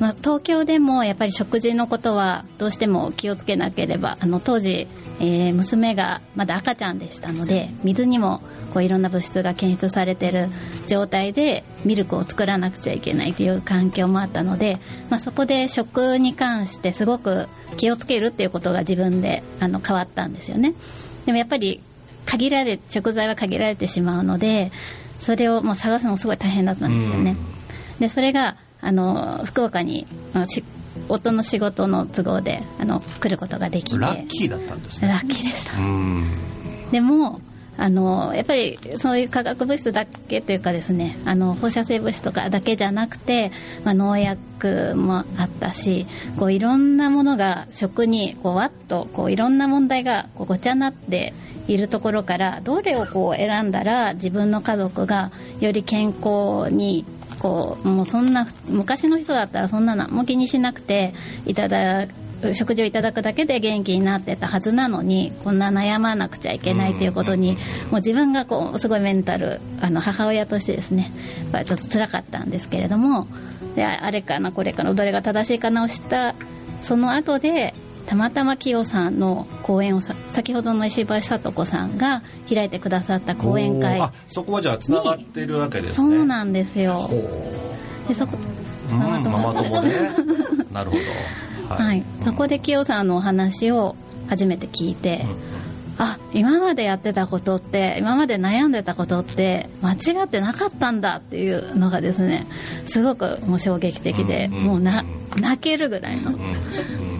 [0.00, 4.88] まあ、東京でもやっぱり食事のことはどうしても気をつけなければあの当時、
[5.20, 8.40] えー娘がまだ赤ちゃんでしたので水にも
[8.72, 10.48] こういろんな物質が検出されてる
[10.86, 14.78] 状態でミルクを作らなくちゃいけないという環境もあったので、
[15.10, 20.72] まあ、そこで食に関してすごく気をつけるっていうことが自分であの変わったんですよね。
[21.26, 21.82] でもやっぱり
[22.24, 24.72] 限られ食材は限られてしまうので
[25.20, 27.36] それをもう探すのすごい大変だったんですよね、
[27.98, 30.06] でそれがあの福岡に
[31.08, 33.98] 夫の仕事の都合であの来ることができて。
[33.98, 35.08] ラッキーだったんですね。
[35.08, 35.78] ラッキーでした。
[35.78, 36.26] うん。
[36.90, 37.40] でも
[37.80, 43.52] あのやっぱりそういう化学物質だけというかですねあの放射性物質とかだけじゃなくて、
[43.84, 46.06] まあ、農薬もあったし
[46.38, 51.32] こういろんなものが食にこうわっとこういろんな問題がこうごちゃになって
[51.68, 57.06] いるところからどれをこう選んだら自分の家族がより健康に
[57.40, 61.14] こうもうそんな昔の人だったらそんな何も気にしなくて
[61.46, 62.06] いただ
[62.52, 67.56] 食事をいただくだけで元気になってたはずなのにこんな悩まなくちゃいけないということに
[67.90, 71.12] もう自分がこうすごいメンタルあの母親としてですね
[71.42, 73.26] やっぱりちょっと辛かったんですけれども
[73.74, 76.34] であれかなこれかなどれが正しいかなを知った
[76.82, 77.74] その後で
[78.06, 82.22] たまたま清さんの講演をさ先ほどの石橋聡子さんが
[82.52, 87.08] 開いてくださった講演会そこはじゃあつながってるわけですそねうなんですよ。
[88.08, 88.36] でそこ
[88.90, 89.92] うんママ友ね。
[90.72, 90.96] なるほ
[91.68, 91.74] ど。
[91.74, 93.94] はい、そこで清さんのお話を
[94.28, 95.24] 初めて聞いて、
[95.98, 102.46] あ今までやってたことって今まで悩んでたことって間違ってなかったんだっていうのがですね
[102.86, 105.04] すごくもう衝撃的で、うんもうな
[105.40, 106.32] 泣けるぐらいの、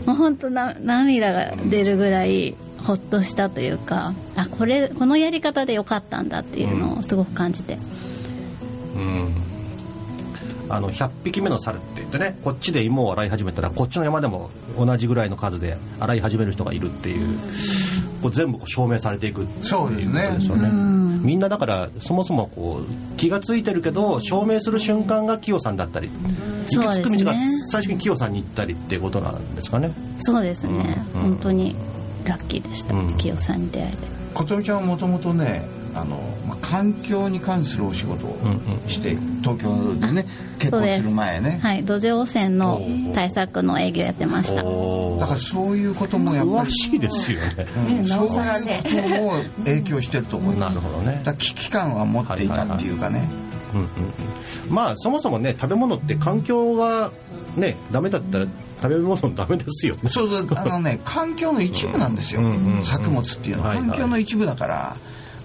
[0.06, 7.78] もう本当な涙が出るぐらいほっとしたというかあこれこのやり方でよかったんだっていうのをすごく感じて、
[8.94, 9.50] うん。
[10.70, 17.38] あの100匹目の猿って言ってねこっちで芋を洗い始めたらこっちの山でも同じぐらいの数で洗い始める人がいるっていう
[18.22, 20.22] こう全部こう証明されていくっていうそうですね。
[20.22, 20.68] ことですよね
[21.20, 26.08] みんなだからそもそもこう気が付いてるけど証明する瞬間がキヨさんだったり
[26.72, 27.34] 行き着く道が
[27.70, 29.92] 最初にキヨさんに行ったりっていうことなんですかね。
[30.20, 31.20] そうですね、うん。
[31.22, 31.76] 本当に
[32.24, 33.16] ラッキーでした、うん。
[33.16, 33.96] 清さんに出会えて。
[34.34, 36.16] 琴美ちゃんはもともとねあの、
[36.46, 38.36] まあ、環境に関するお仕事を
[38.86, 40.26] して、東京でね
[40.58, 42.80] 結婚する前ね、はい、土壌汚染の
[43.14, 44.64] 対策の営業やってました。
[44.64, 47.66] おだからそういうこともやっぱり詳しいですよね。
[47.98, 48.06] うん。
[48.06, 48.36] そういうこ
[48.88, 49.32] とも
[49.64, 50.76] 影響してると思います。
[50.78, 51.20] なるほどね。
[51.24, 53.28] だから危機感は持っていたっていうかね、
[53.74, 53.86] うんうん
[54.68, 54.74] うん。
[54.74, 57.10] まあそもそもね食べ物って環境が
[57.56, 58.46] ねダメだったら
[58.80, 60.08] 食べ物ダメですよね。
[60.08, 60.46] そうそう。
[60.56, 62.82] あのね環境の一部なんですよ、うんうんうん。
[62.82, 63.68] 作物っていうのは。
[63.70, 63.88] はいはい。
[63.88, 64.96] 環境の一部だから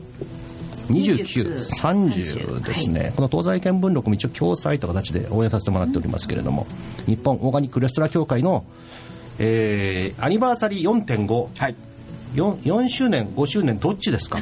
[0.89, 6.67] 29、30ですね、この東西見聞録も一応共催という形で応援させてもらっておりますけれども、
[7.07, 8.65] 日本オーガニックレストラン協会の、
[9.39, 11.75] えーアニバーサリー4.5、はい
[12.33, 14.39] 4, 4周年、5周年、どっちですか？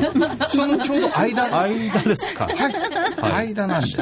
[0.52, 1.44] そのちょうど間。
[1.62, 2.46] 間ですか？
[2.46, 3.96] はい、間なんです。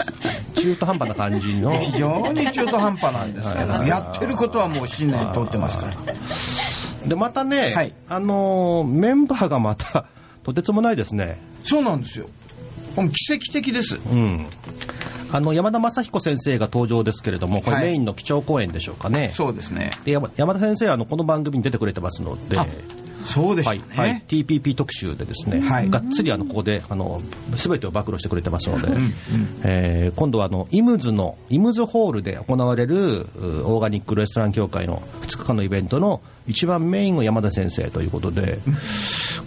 [0.57, 1.72] 中途半端な感じの。
[1.78, 3.72] 非常に中途半端なんですけど。
[3.84, 5.95] やってることはもう新年通ってますから。
[7.07, 7.93] でまたね、はい。
[8.09, 10.07] あのーメンバーがまた
[10.43, 12.26] とてつもないですね、そうなんですよ。
[12.97, 14.01] 奇跡的です。
[14.11, 14.47] うん、
[15.30, 17.86] あの山田雅彦先生が登場ですけれどもこれはい。
[17.86, 19.91] メインの基調講演でしょうかね、そうですね。
[20.05, 22.59] で山山田先生はあのこの番組に出てくれてますので。
[23.23, 25.91] あそうでしたね、はいはい、TPP 特集でですね、はい。
[25.91, 27.21] がっつりあのここであの
[27.57, 28.89] 全てを暴露してくれてますので、
[29.64, 33.27] えー今度はあのイムズのイムズホールで行われるう
[33.66, 38.59] オーガニックレストラン協会の2日間のイベントの一番メインを山田先生ということで、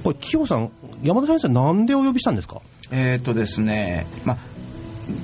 [0.04, 2.62] これ清さん山田先生なんでお呼びしたんですか？
[2.92, 4.38] えっ、とですね、まあ、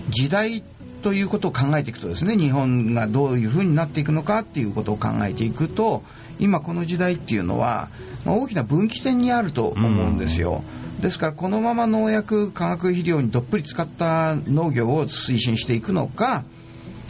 [0.09, 0.63] 時代
[1.03, 6.03] ということを考えていくとですね日本がどういうふうになっていくのかっていうことを考えていくと
[6.39, 7.89] 今この時代っていうのは、
[8.25, 10.63] まあ、大きな分岐点にあると思うんですよ。
[10.99, 16.43] ですからこのまま農薬化学肥料にどっぷり使った農業を推進していくのか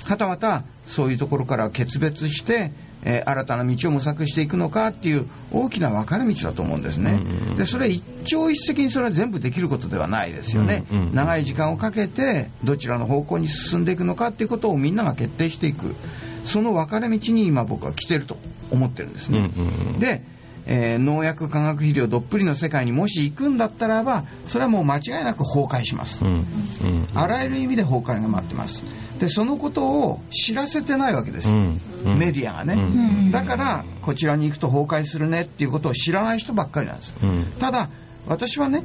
[0.04, 2.72] はたまたそういうところから決別して、
[3.04, 7.22] えー新たな道を模索していくのかっていう大きな分かれ道だと思うんですね。
[7.56, 10.84] でそれ一朝一夕にそれは全部できることではないですよね。
[11.14, 15.96] 長い時間をかけてどちらの方向に進んでいくのかっていうことをみんなが決定していく
[16.48, 18.38] その分かれ道に今僕は来てると
[18.72, 19.40] 思ってるんですね。
[19.40, 20.00] うんうんうん。
[20.00, 20.24] で、
[20.66, 26.26] えー農薬化学肥料どっぷりの世界にもし行くんだったらばそれはもう間違いなく崩壊します。
[26.26, 26.46] うんうん
[27.14, 28.84] あらゆる意味で崩壊が待ってます。
[29.20, 31.50] でそのことを知らせてないわけです。
[31.50, 32.20] よ、うんうん。
[32.20, 37.46] メディアがね、だからこちらに行くと崩壊するねっていうことを知らない人ばっかりなんです、うん。
[37.60, 37.90] ただ
[38.28, 38.84] 私はね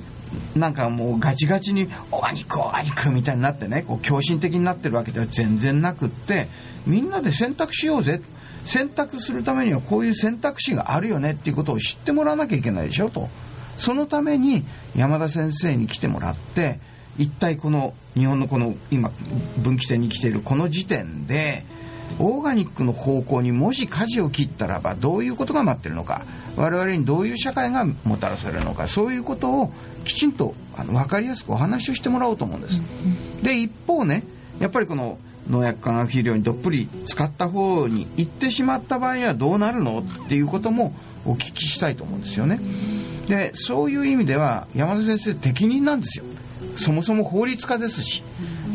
[0.55, 6.49] なんかもうガチガチにオーガニクオーガニックみたいになってねこう狂信的になってるわけでは全然なくって
[6.87, 8.21] みんなで選択しようぜ。
[8.65, 13.29] 選択するためにはこういう選択肢があるよねっていうことを知ってもらわなきゃいけないでしょと。
[13.77, 16.79] そのために山田先生に来てもらって
[17.19, 19.11] 一体この日本のこの今
[19.59, 21.65] 分岐点に来ているこの時点で
[22.19, 26.23] オーガニックの方向にもし舵を切ったらばどういうことが待ってるのか
[26.57, 29.73] 我々にどういう社会がもたらされるのかそういうことを
[30.05, 32.83] きちんとあの分かりやすくお話をしてもらおうと思うんです。
[33.43, 34.25] で一方ね
[34.61, 40.95] やっぱりこの農薬化学肥料にどっぷり使った方に行ってしまった場合にはどうなるのっていうことも
[41.27, 42.61] お聞きしたいと思うんですよね。
[43.29, 46.25] でそういう意味では山田先生適任なんですよ。
[46.77, 48.23] そもそも法律家ですし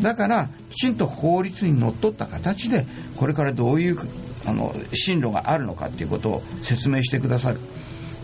[0.02, 2.86] だからきちんと法律にのっとった形で
[3.16, 3.96] これからどういう
[4.46, 7.60] あの進路があるのかっていうことを説明してくださる。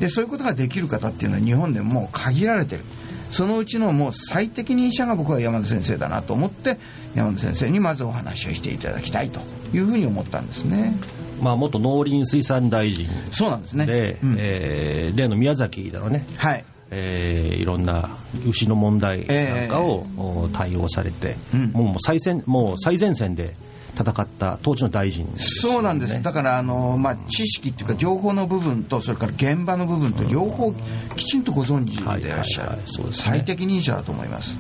[0.01, 2.85] でそういうことができる方っていうのは日本でもう限られてる。
[3.31, 6.79] そのうちのもう最適任者が僕は山田先生だなと思って
[7.15, 9.41] 山田先生にまずお話をしていただきたいと
[9.73, 10.95] いうふうに思ったんですね。
[11.41, 13.09] まあ、元農林水産大臣。
[13.33, 13.87] そうなんですね。
[13.87, 14.37] で、うん。
[14.39, 16.65] えー例の宮崎だろうね、はい
[16.97, 18.09] えーいろんな
[18.47, 21.71] 牛の問題なんかを、お対応されて、うん。
[21.71, 23.57] もう最先もう最前線で
[23.99, 25.33] 戦った当時の大臣ね。
[25.37, 30.73] そうなんです、だからあの、まあ、知識っていうか情報の部分とそれから現場の部分と両方
[31.17, 32.83] きちんとご存知でいらっしゃる、ね。
[33.13, 34.59] 最適任者だと思います。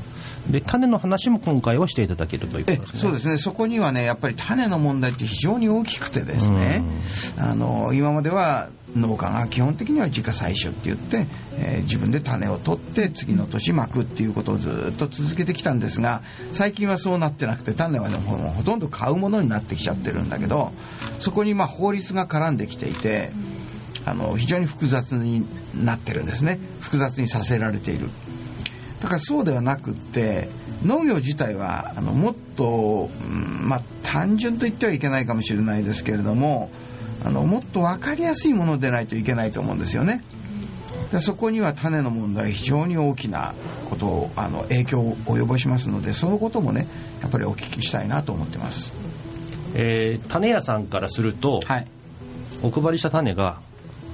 [0.50, 3.00] で種の話も今回はしていただけるということえですね。
[3.00, 3.38] そうですね。
[3.38, 6.84] そこにはねやっぱり種の問題って非常に大きくてですね、
[7.38, 11.26] あの今までは農家が基本的には自家採取って言って、
[11.58, 16.22] えー自分で種を取って次の年まくっていうことをずっと続けてきたんですが
[16.52, 20.72] 最近はそうなってなくて種はねもほとんど買うものになってきちゃってるんだけど
[21.18, 23.30] そこにま法律が絡んできていて
[24.06, 26.58] あの非常に複雑になってるんですね。
[26.80, 28.10] 複雑にさせられている。
[29.00, 30.48] だからそうではなくって
[30.82, 36.70] 農業自体はあのもっと、うんまあ、単純と言ってはいけないかもしれないですけれども
[37.24, 40.22] あのもっと分かりやすいものでないといけないと思うんですよね。
[41.10, 43.54] でそこには種の問題非常に大きな
[43.88, 46.86] ことをあの影響を及ぼしますのでそのこともね
[47.22, 48.92] やっぱりお聞きしたいなと思ってます。
[49.74, 51.86] えー種屋さんからすると、はい、
[52.62, 53.60] お配りした種が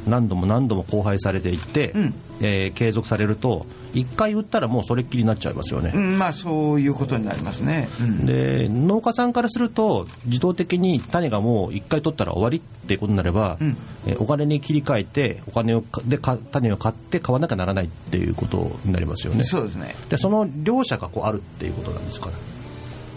[0.06, 2.14] 何度も何度も交配されていって、うん。
[2.42, 7.88] えー継続されると1回売ったらもうそれっきりになっちゃいますよね、うん、まあそういうことになりますね。
[8.00, 8.26] うん。
[8.26, 13.76] で農家さんからすると自動的に種がもう1回取ったら終わりっていうことになれば、うん。
[14.06, 19.44] えーお金に切り替えてお金をかでか種を買って買わなきゃならないっていうことになりますよね。
[19.44, 19.94] そうですね。
[20.08, 22.34] でその両者がこうあるっていうことなんですかね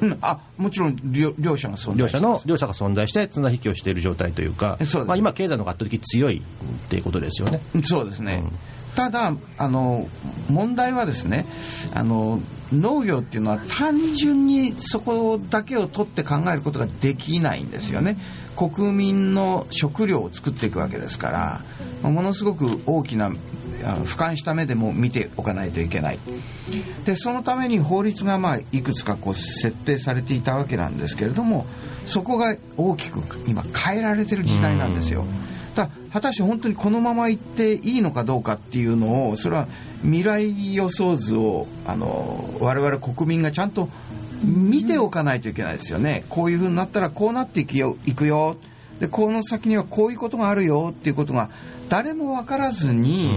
[0.03, 2.45] うん、あもちろん両両者が存両者在してます。
[2.45, 4.77] の両者が存在して綱引きをしている状態というか
[5.07, 6.41] まあ、今経済の圧倒的に強いっ
[6.89, 7.61] ていうことですよね。
[7.83, 8.43] そうですね、
[8.95, 10.07] ただあの
[10.49, 11.45] 問題はですね
[11.93, 12.41] あの
[12.71, 18.17] 農業っていうのは単純にそこだけを取って考えることができないんですよね。
[18.55, 21.61] 国民の食料を作っていくわけですから
[22.03, 23.31] まあものすごく大きな
[23.85, 26.19] あの俯瞰した目でも見ておかないといけない
[27.05, 31.65] でそのために法律がまあいくつかこう設定されていたわけなんですけれども
[32.05, 35.25] そこが大きく今変えられてる時代なんですよ。
[35.75, 39.67] だ果たして本当にこのままいっていいのかどうかっていうのをそれは
[40.03, 43.89] 未来予想図をあの我々国民がちゃんと
[44.43, 46.25] 見ておかないといけないですよね。
[46.29, 48.55] こういうふうになったらこうなっていくよいくよ
[48.99, 51.49] でこの先にはこういうことがあるよっていうことが
[51.89, 53.29] 誰も分からずに、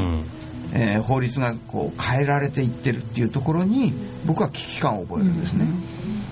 [0.73, 3.93] えー法律がこう変えられていってるっていうところに
[4.27, 5.67] 僕は危機感を覚えるんですね。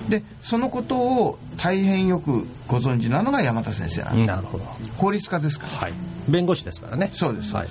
[0.09, 4.27] でそのことを大変よくご存知なのが山田先生なんです。
[4.27, 4.65] なるほど
[4.97, 5.65] 法律家ですか？
[5.65, 5.73] ら。
[5.73, 5.93] はい、
[6.29, 7.09] 弁護士ですからね。
[7.13, 7.67] そうですはい。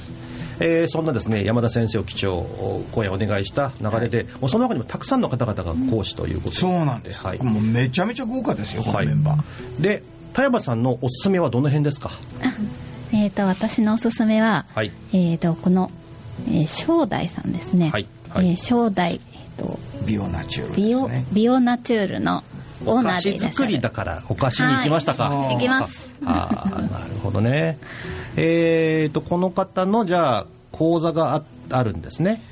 [0.60, 2.42] えーそんなですね山田先生を基調
[2.92, 7.24] 講演お願いした流れで、もうその中にもたくさんの方々が講師ということで、そうなんです。
[7.24, 9.82] はいもうめちゃめちゃ豪華ですよ、このはいメンバー。
[9.82, 10.02] で
[10.32, 12.10] 田山さんのおすすめはどの辺ですか？
[13.12, 15.92] えー、と私のおすすめは、はいえー、とこの、
[16.48, 18.50] えー正代さんですね、はいはい。
[18.50, 21.24] えー正代、えー、とビオナチュールね。
[21.32, 22.42] ビオナチュールの、
[22.86, 26.12] オーナお菓子ーでいらっしゃる作りだからお菓子に行きましたか、はい行きます。
[26.26, 27.78] ああなるほどね。
[28.36, 32.42] えー、とこの方のじゃあ講座がああるんですね。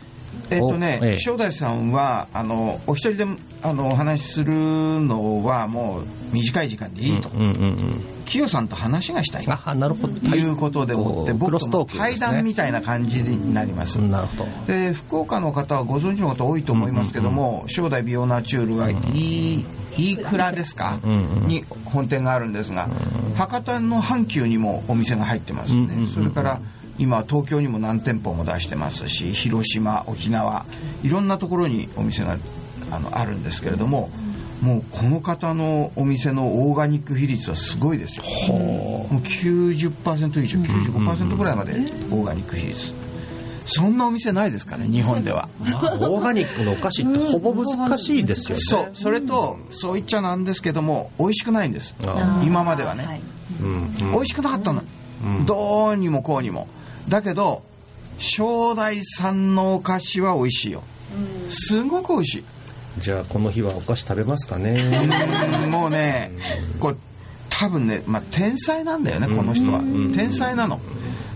[0.50, 1.18] えっとね、おええ。
[1.18, 3.26] 正代さんはあのお一人で
[3.62, 9.60] あのお話しするのはもう短い時間でいいと、うんうんうん清さんと話がしたいな。
[9.88, 10.14] るほど。
[10.34, 14.72] いうことでもって僕と対談みたいな感じになります、うんなるほど。
[14.72, 19.66] で福岡の方はご存知の方多いと思いますけども、正代美容ナチュールは飯
[19.98, 22.88] 飯倉ですか、に本店があるんですが、
[23.36, 26.60] 博多の阪急にもお店が入ってますね、それから
[26.98, 30.64] 今は東京にも何店舗も出してますし広島沖縄
[31.02, 32.38] いろんなところにお店が
[32.90, 34.10] あのあるんですけれども
[34.62, 38.22] もうこの方のお店のオーガニック比率はすごいですよ。
[38.48, 42.94] もう90%以上95%ぐらいまでオーガニック比率。
[43.64, 45.48] そんなお店ないですからね日本では。
[45.58, 48.62] まあ、オーガニックのお菓子ってほぼ難しいですよね。
[48.64, 51.96] そうそれとそう言っちゃなんですけども美味しくないんです。
[52.06, 53.20] あ今まではね、
[53.60, 54.82] うん美味しくなかったの、
[55.44, 56.68] どうにもこうにも。
[57.08, 57.64] だけど
[58.18, 60.84] 正代さんのお菓子は美味しいよ。
[61.48, 62.44] すごく美味しい
[62.98, 64.76] じゃあこの日はお菓子食べますかね。
[65.64, 66.30] うんもうね
[66.78, 66.96] これ
[67.48, 69.80] 多分ね、まあ、天才なんだよねこの人は。
[70.14, 70.80] 天才なの。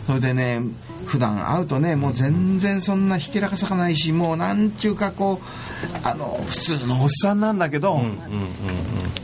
[0.06, 0.60] それでね
[1.06, 8.00] 普段会うとねもう全然そんなひけらかさかないしもうなんちゅうかこうあの普通のおっさんなんだけど、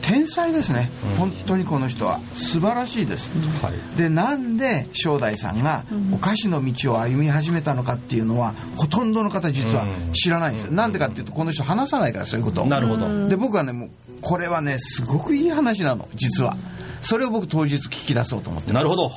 [0.03, 0.91] 天才ですね。
[1.19, 2.21] 本当にこの人は。
[2.35, 3.31] 素晴らしいです、
[3.63, 3.99] はい。
[3.99, 12.65] でなんで正代さんがお菓子の道を歩み始めたのかっていうのはほとんどの方実は知らないんですよ、なんでかっていうとこの人話さないからそういうこと。
[12.67, 13.29] なるほど。
[13.29, 16.57] で僕はねもうこれはねすごくいい話なの実は。
[17.01, 18.83] それを僕当日聞き出そうと思ってます。
[18.83, 19.11] なるほど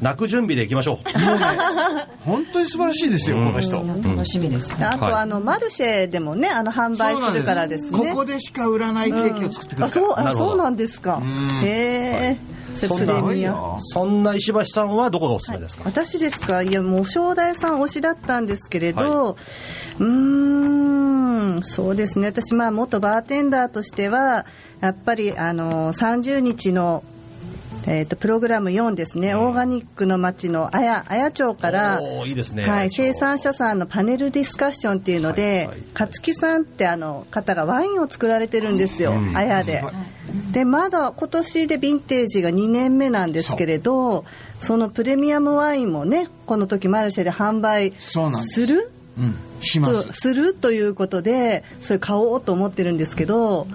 [0.00, 0.98] 泣く準備でいきましょう。
[2.24, 3.76] 本当に素晴らしいですよ、この人。
[3.78, 4.72] 楽しみです。
[4.80, 5.14] あと、はい。
[5.14, 7.98] あのマルシェでもねあの販売するからですね。
[7.98, 11.20] ここでしか売らないケーキを作ってくるから、あそうあそうなんですか。
[11.64, 13.14] へえそんな
[13.80, 16.62] そんな石橋さんはどこがおすすめですか、私ですか？
[16.62, 19.36] いやもう正代さん推しだったんですけれど、
[19.98, 22.28] うーんそうですね。
[22.28, 24.46] 私まあ元バーテンダーとしては
[24.80, 27.02] やっぱりあの30日の
[27.90, 32.68] えー、とプログラム4ですね、オーガニックの街の綾綾町から、いいですね。
[32.68, 35.78] はい、生産者さんのパネルディスカッションっていうので、はいはい。
[35.94, 39.82] 勝木さんってあの方がワインを作られてるんですよ、綾で。
[40.52, 44.24] でまだ今年でヴィンテージが2年目なんですけれど
[44.60, 48.18] そのプレミアムワインもねこの時マルシェで販売す。
[48.42, 48.90] する？
[49.18, 49.34] うん。
[49.62, 50.52] しまとすする？
[50.54, 53.66] ということでそれ買おうと思ってるんですけど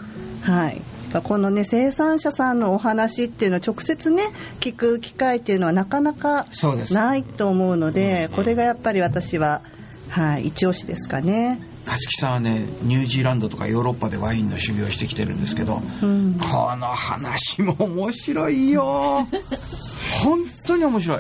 [0.42, 0.82] はい
[1.22, 4.24] このね生産者さんのお話っていうのを直接ね
[4.60, 6.48] 聞く機会っていうのはなかなか
[6.92, 9.62] ないと思うのでこれがやっぱり私は
[10.10, 11.60] はい一押しですかね。
[11.86, 19.28] 勝木さんはねニュージーランドとかヨーロッパでワインの修行してきてるんですけど、この話も面白いよ。
[20.24, 21.20] 本当に面白い。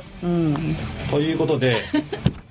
[1.09, 1.83] ということで、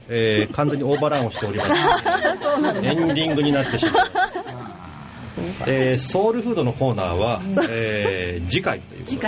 [0.09, 1.71] えー完全にオーバーランをしております。
[2.85, 4.72] エンディングになってしまう
[5.67, 9.27] えーソウルフードのコーナーは、えー次回というこ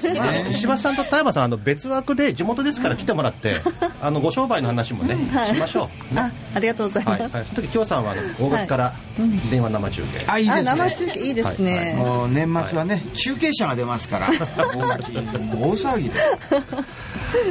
[0.08, 0.14] で。
[0.14, 3.56] まあ石橋さんと田山さんあの別枠で地元ですから来てもらって
[4.00, 5.16] あのご商売の話もね、
[5.52, 6.20] しましょう、ね。
[6.20, 8.94] あありがとうございまはい、す、はい、その時京さんはあの大垣から
[9.50, 10.62] 電話生中継、ああいいですね。
[10.64, 14.28] 生中継いいですね、もう年末はね、中継車が出ますから。
[14.76, 16.14] 大 垣大騒ぎで。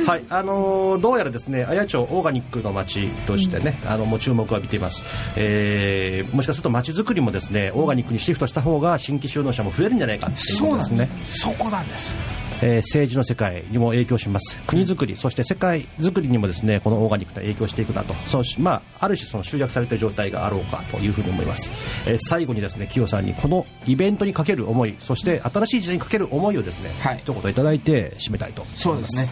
[0.05, 5.03] はい、あのーどうやらですね、綾町オーガニックの街としてね、あのもう注目を浴びています。
[5.35, 11.09] えーもしかすると街づくりもですね、オーガニックにシフトした方が新規就農者も増えるんじゃないかっていうことですね。
[11.29, 12.13] そこなんです。
[12.61, 14.57] えー政治の世界にも影響します。
[14.67, 18.13] 国づくりそして世界づくりにもですねこのオーガニックが影響していくなと。
[18.25, 21.69] そのまあ、ある種その集約された状態があろうかというふうに思います、
[22.05, 27.17] えー最後にですね清さんにこのイベントにかける思いそして新しい時代にかける思いをですね、はい。
[27.17, 29.29] 一言いただいて締めたいとそうですね。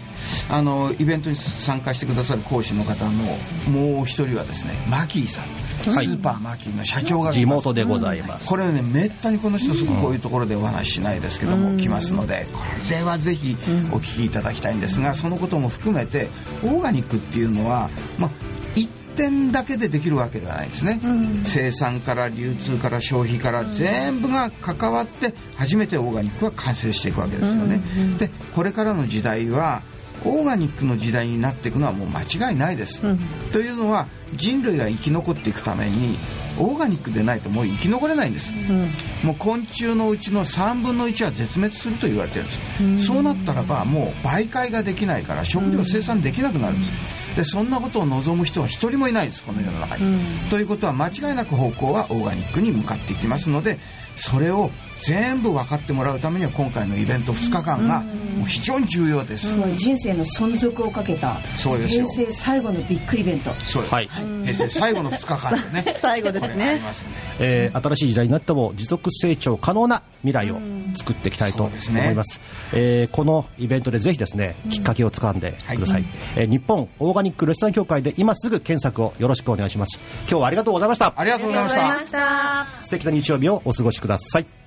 [0.50, 3.12] あのイベントに参加してくださる講師の方の
[3.70, 5.46] もう一人はですねマキーさん、
[5.90, 6.06] はい。
[6.06, 12.60] スーパーマキーの社長が地元でございます、これはねめったにこの人すぐこういうところでお話ししないですけども、来ますのでこ
[12.90, 13.56] れはぜひ
[13.92, 16.28] お聞きいただきたいんですがそのことも含めて
[16.64, 18.32] オーガニックっていうのは、まあ、
[18.76, 21.00] 一点だけでできるわけではないですね、
[21.44, 27.82] 生産から流通から消費から全部が関わって初めてオーガニックは完成していくわけですよね、
[28.18, 29.82] でこれからの時代は
[30.26, 33.02] オーガニックの時代になっていくのはもう間違いないです、
[33.52, 36.18] というのは人類が生き残っていくために
[36.60, 38.52] オーガニックでないともう生き残れないんです、
[39.24, 50.20] もう昆虫のうちの3分の1は絶滅すると言われてるんです、そうなったらばもう媒介ができないから食料生産できなくなるんです、でそんなことを望む人は一人もいないですこの世の中に、
[50.50, 53.80] ということは間違いなく方向はオーガニックに向かっていきますので
[54.18, 54.70] それを
[55.04, 58.04] 全部分かってもらうためには今回のイベント2日間が
[58.38, 62.08] もう非常に重要です、もう人生の存続をかけたそうですよ。
[62.08, 63.52] 平成最後のビッグイベント。
[63.52, 64.08] そうです、はい。
[64.08, 65.96] 平成最後の2日間でね。
[66.00, 66.56] 最後ですね。
[66.56, 66.82] ね。
[67.40, 70.60] えー新しい時代になっても持続成長可能な未来を
[70.96, 72.40] 作っていきたいと思います。
[72.74, 76.06] えーこのイベントでぜひですねきっかけをつかんでください、はい。
[76.38, 80.00] えー日本オーガニックレストラン協会で今すぐ検索をよろしくお願いします。
[80.30, 81.14] 今日はありがとうございました。
[81.16, 81.82] ありがとうございました。
[82.06, 82.68] した。
[82.84, 84.61] 素敵な日曜日をお過ごしください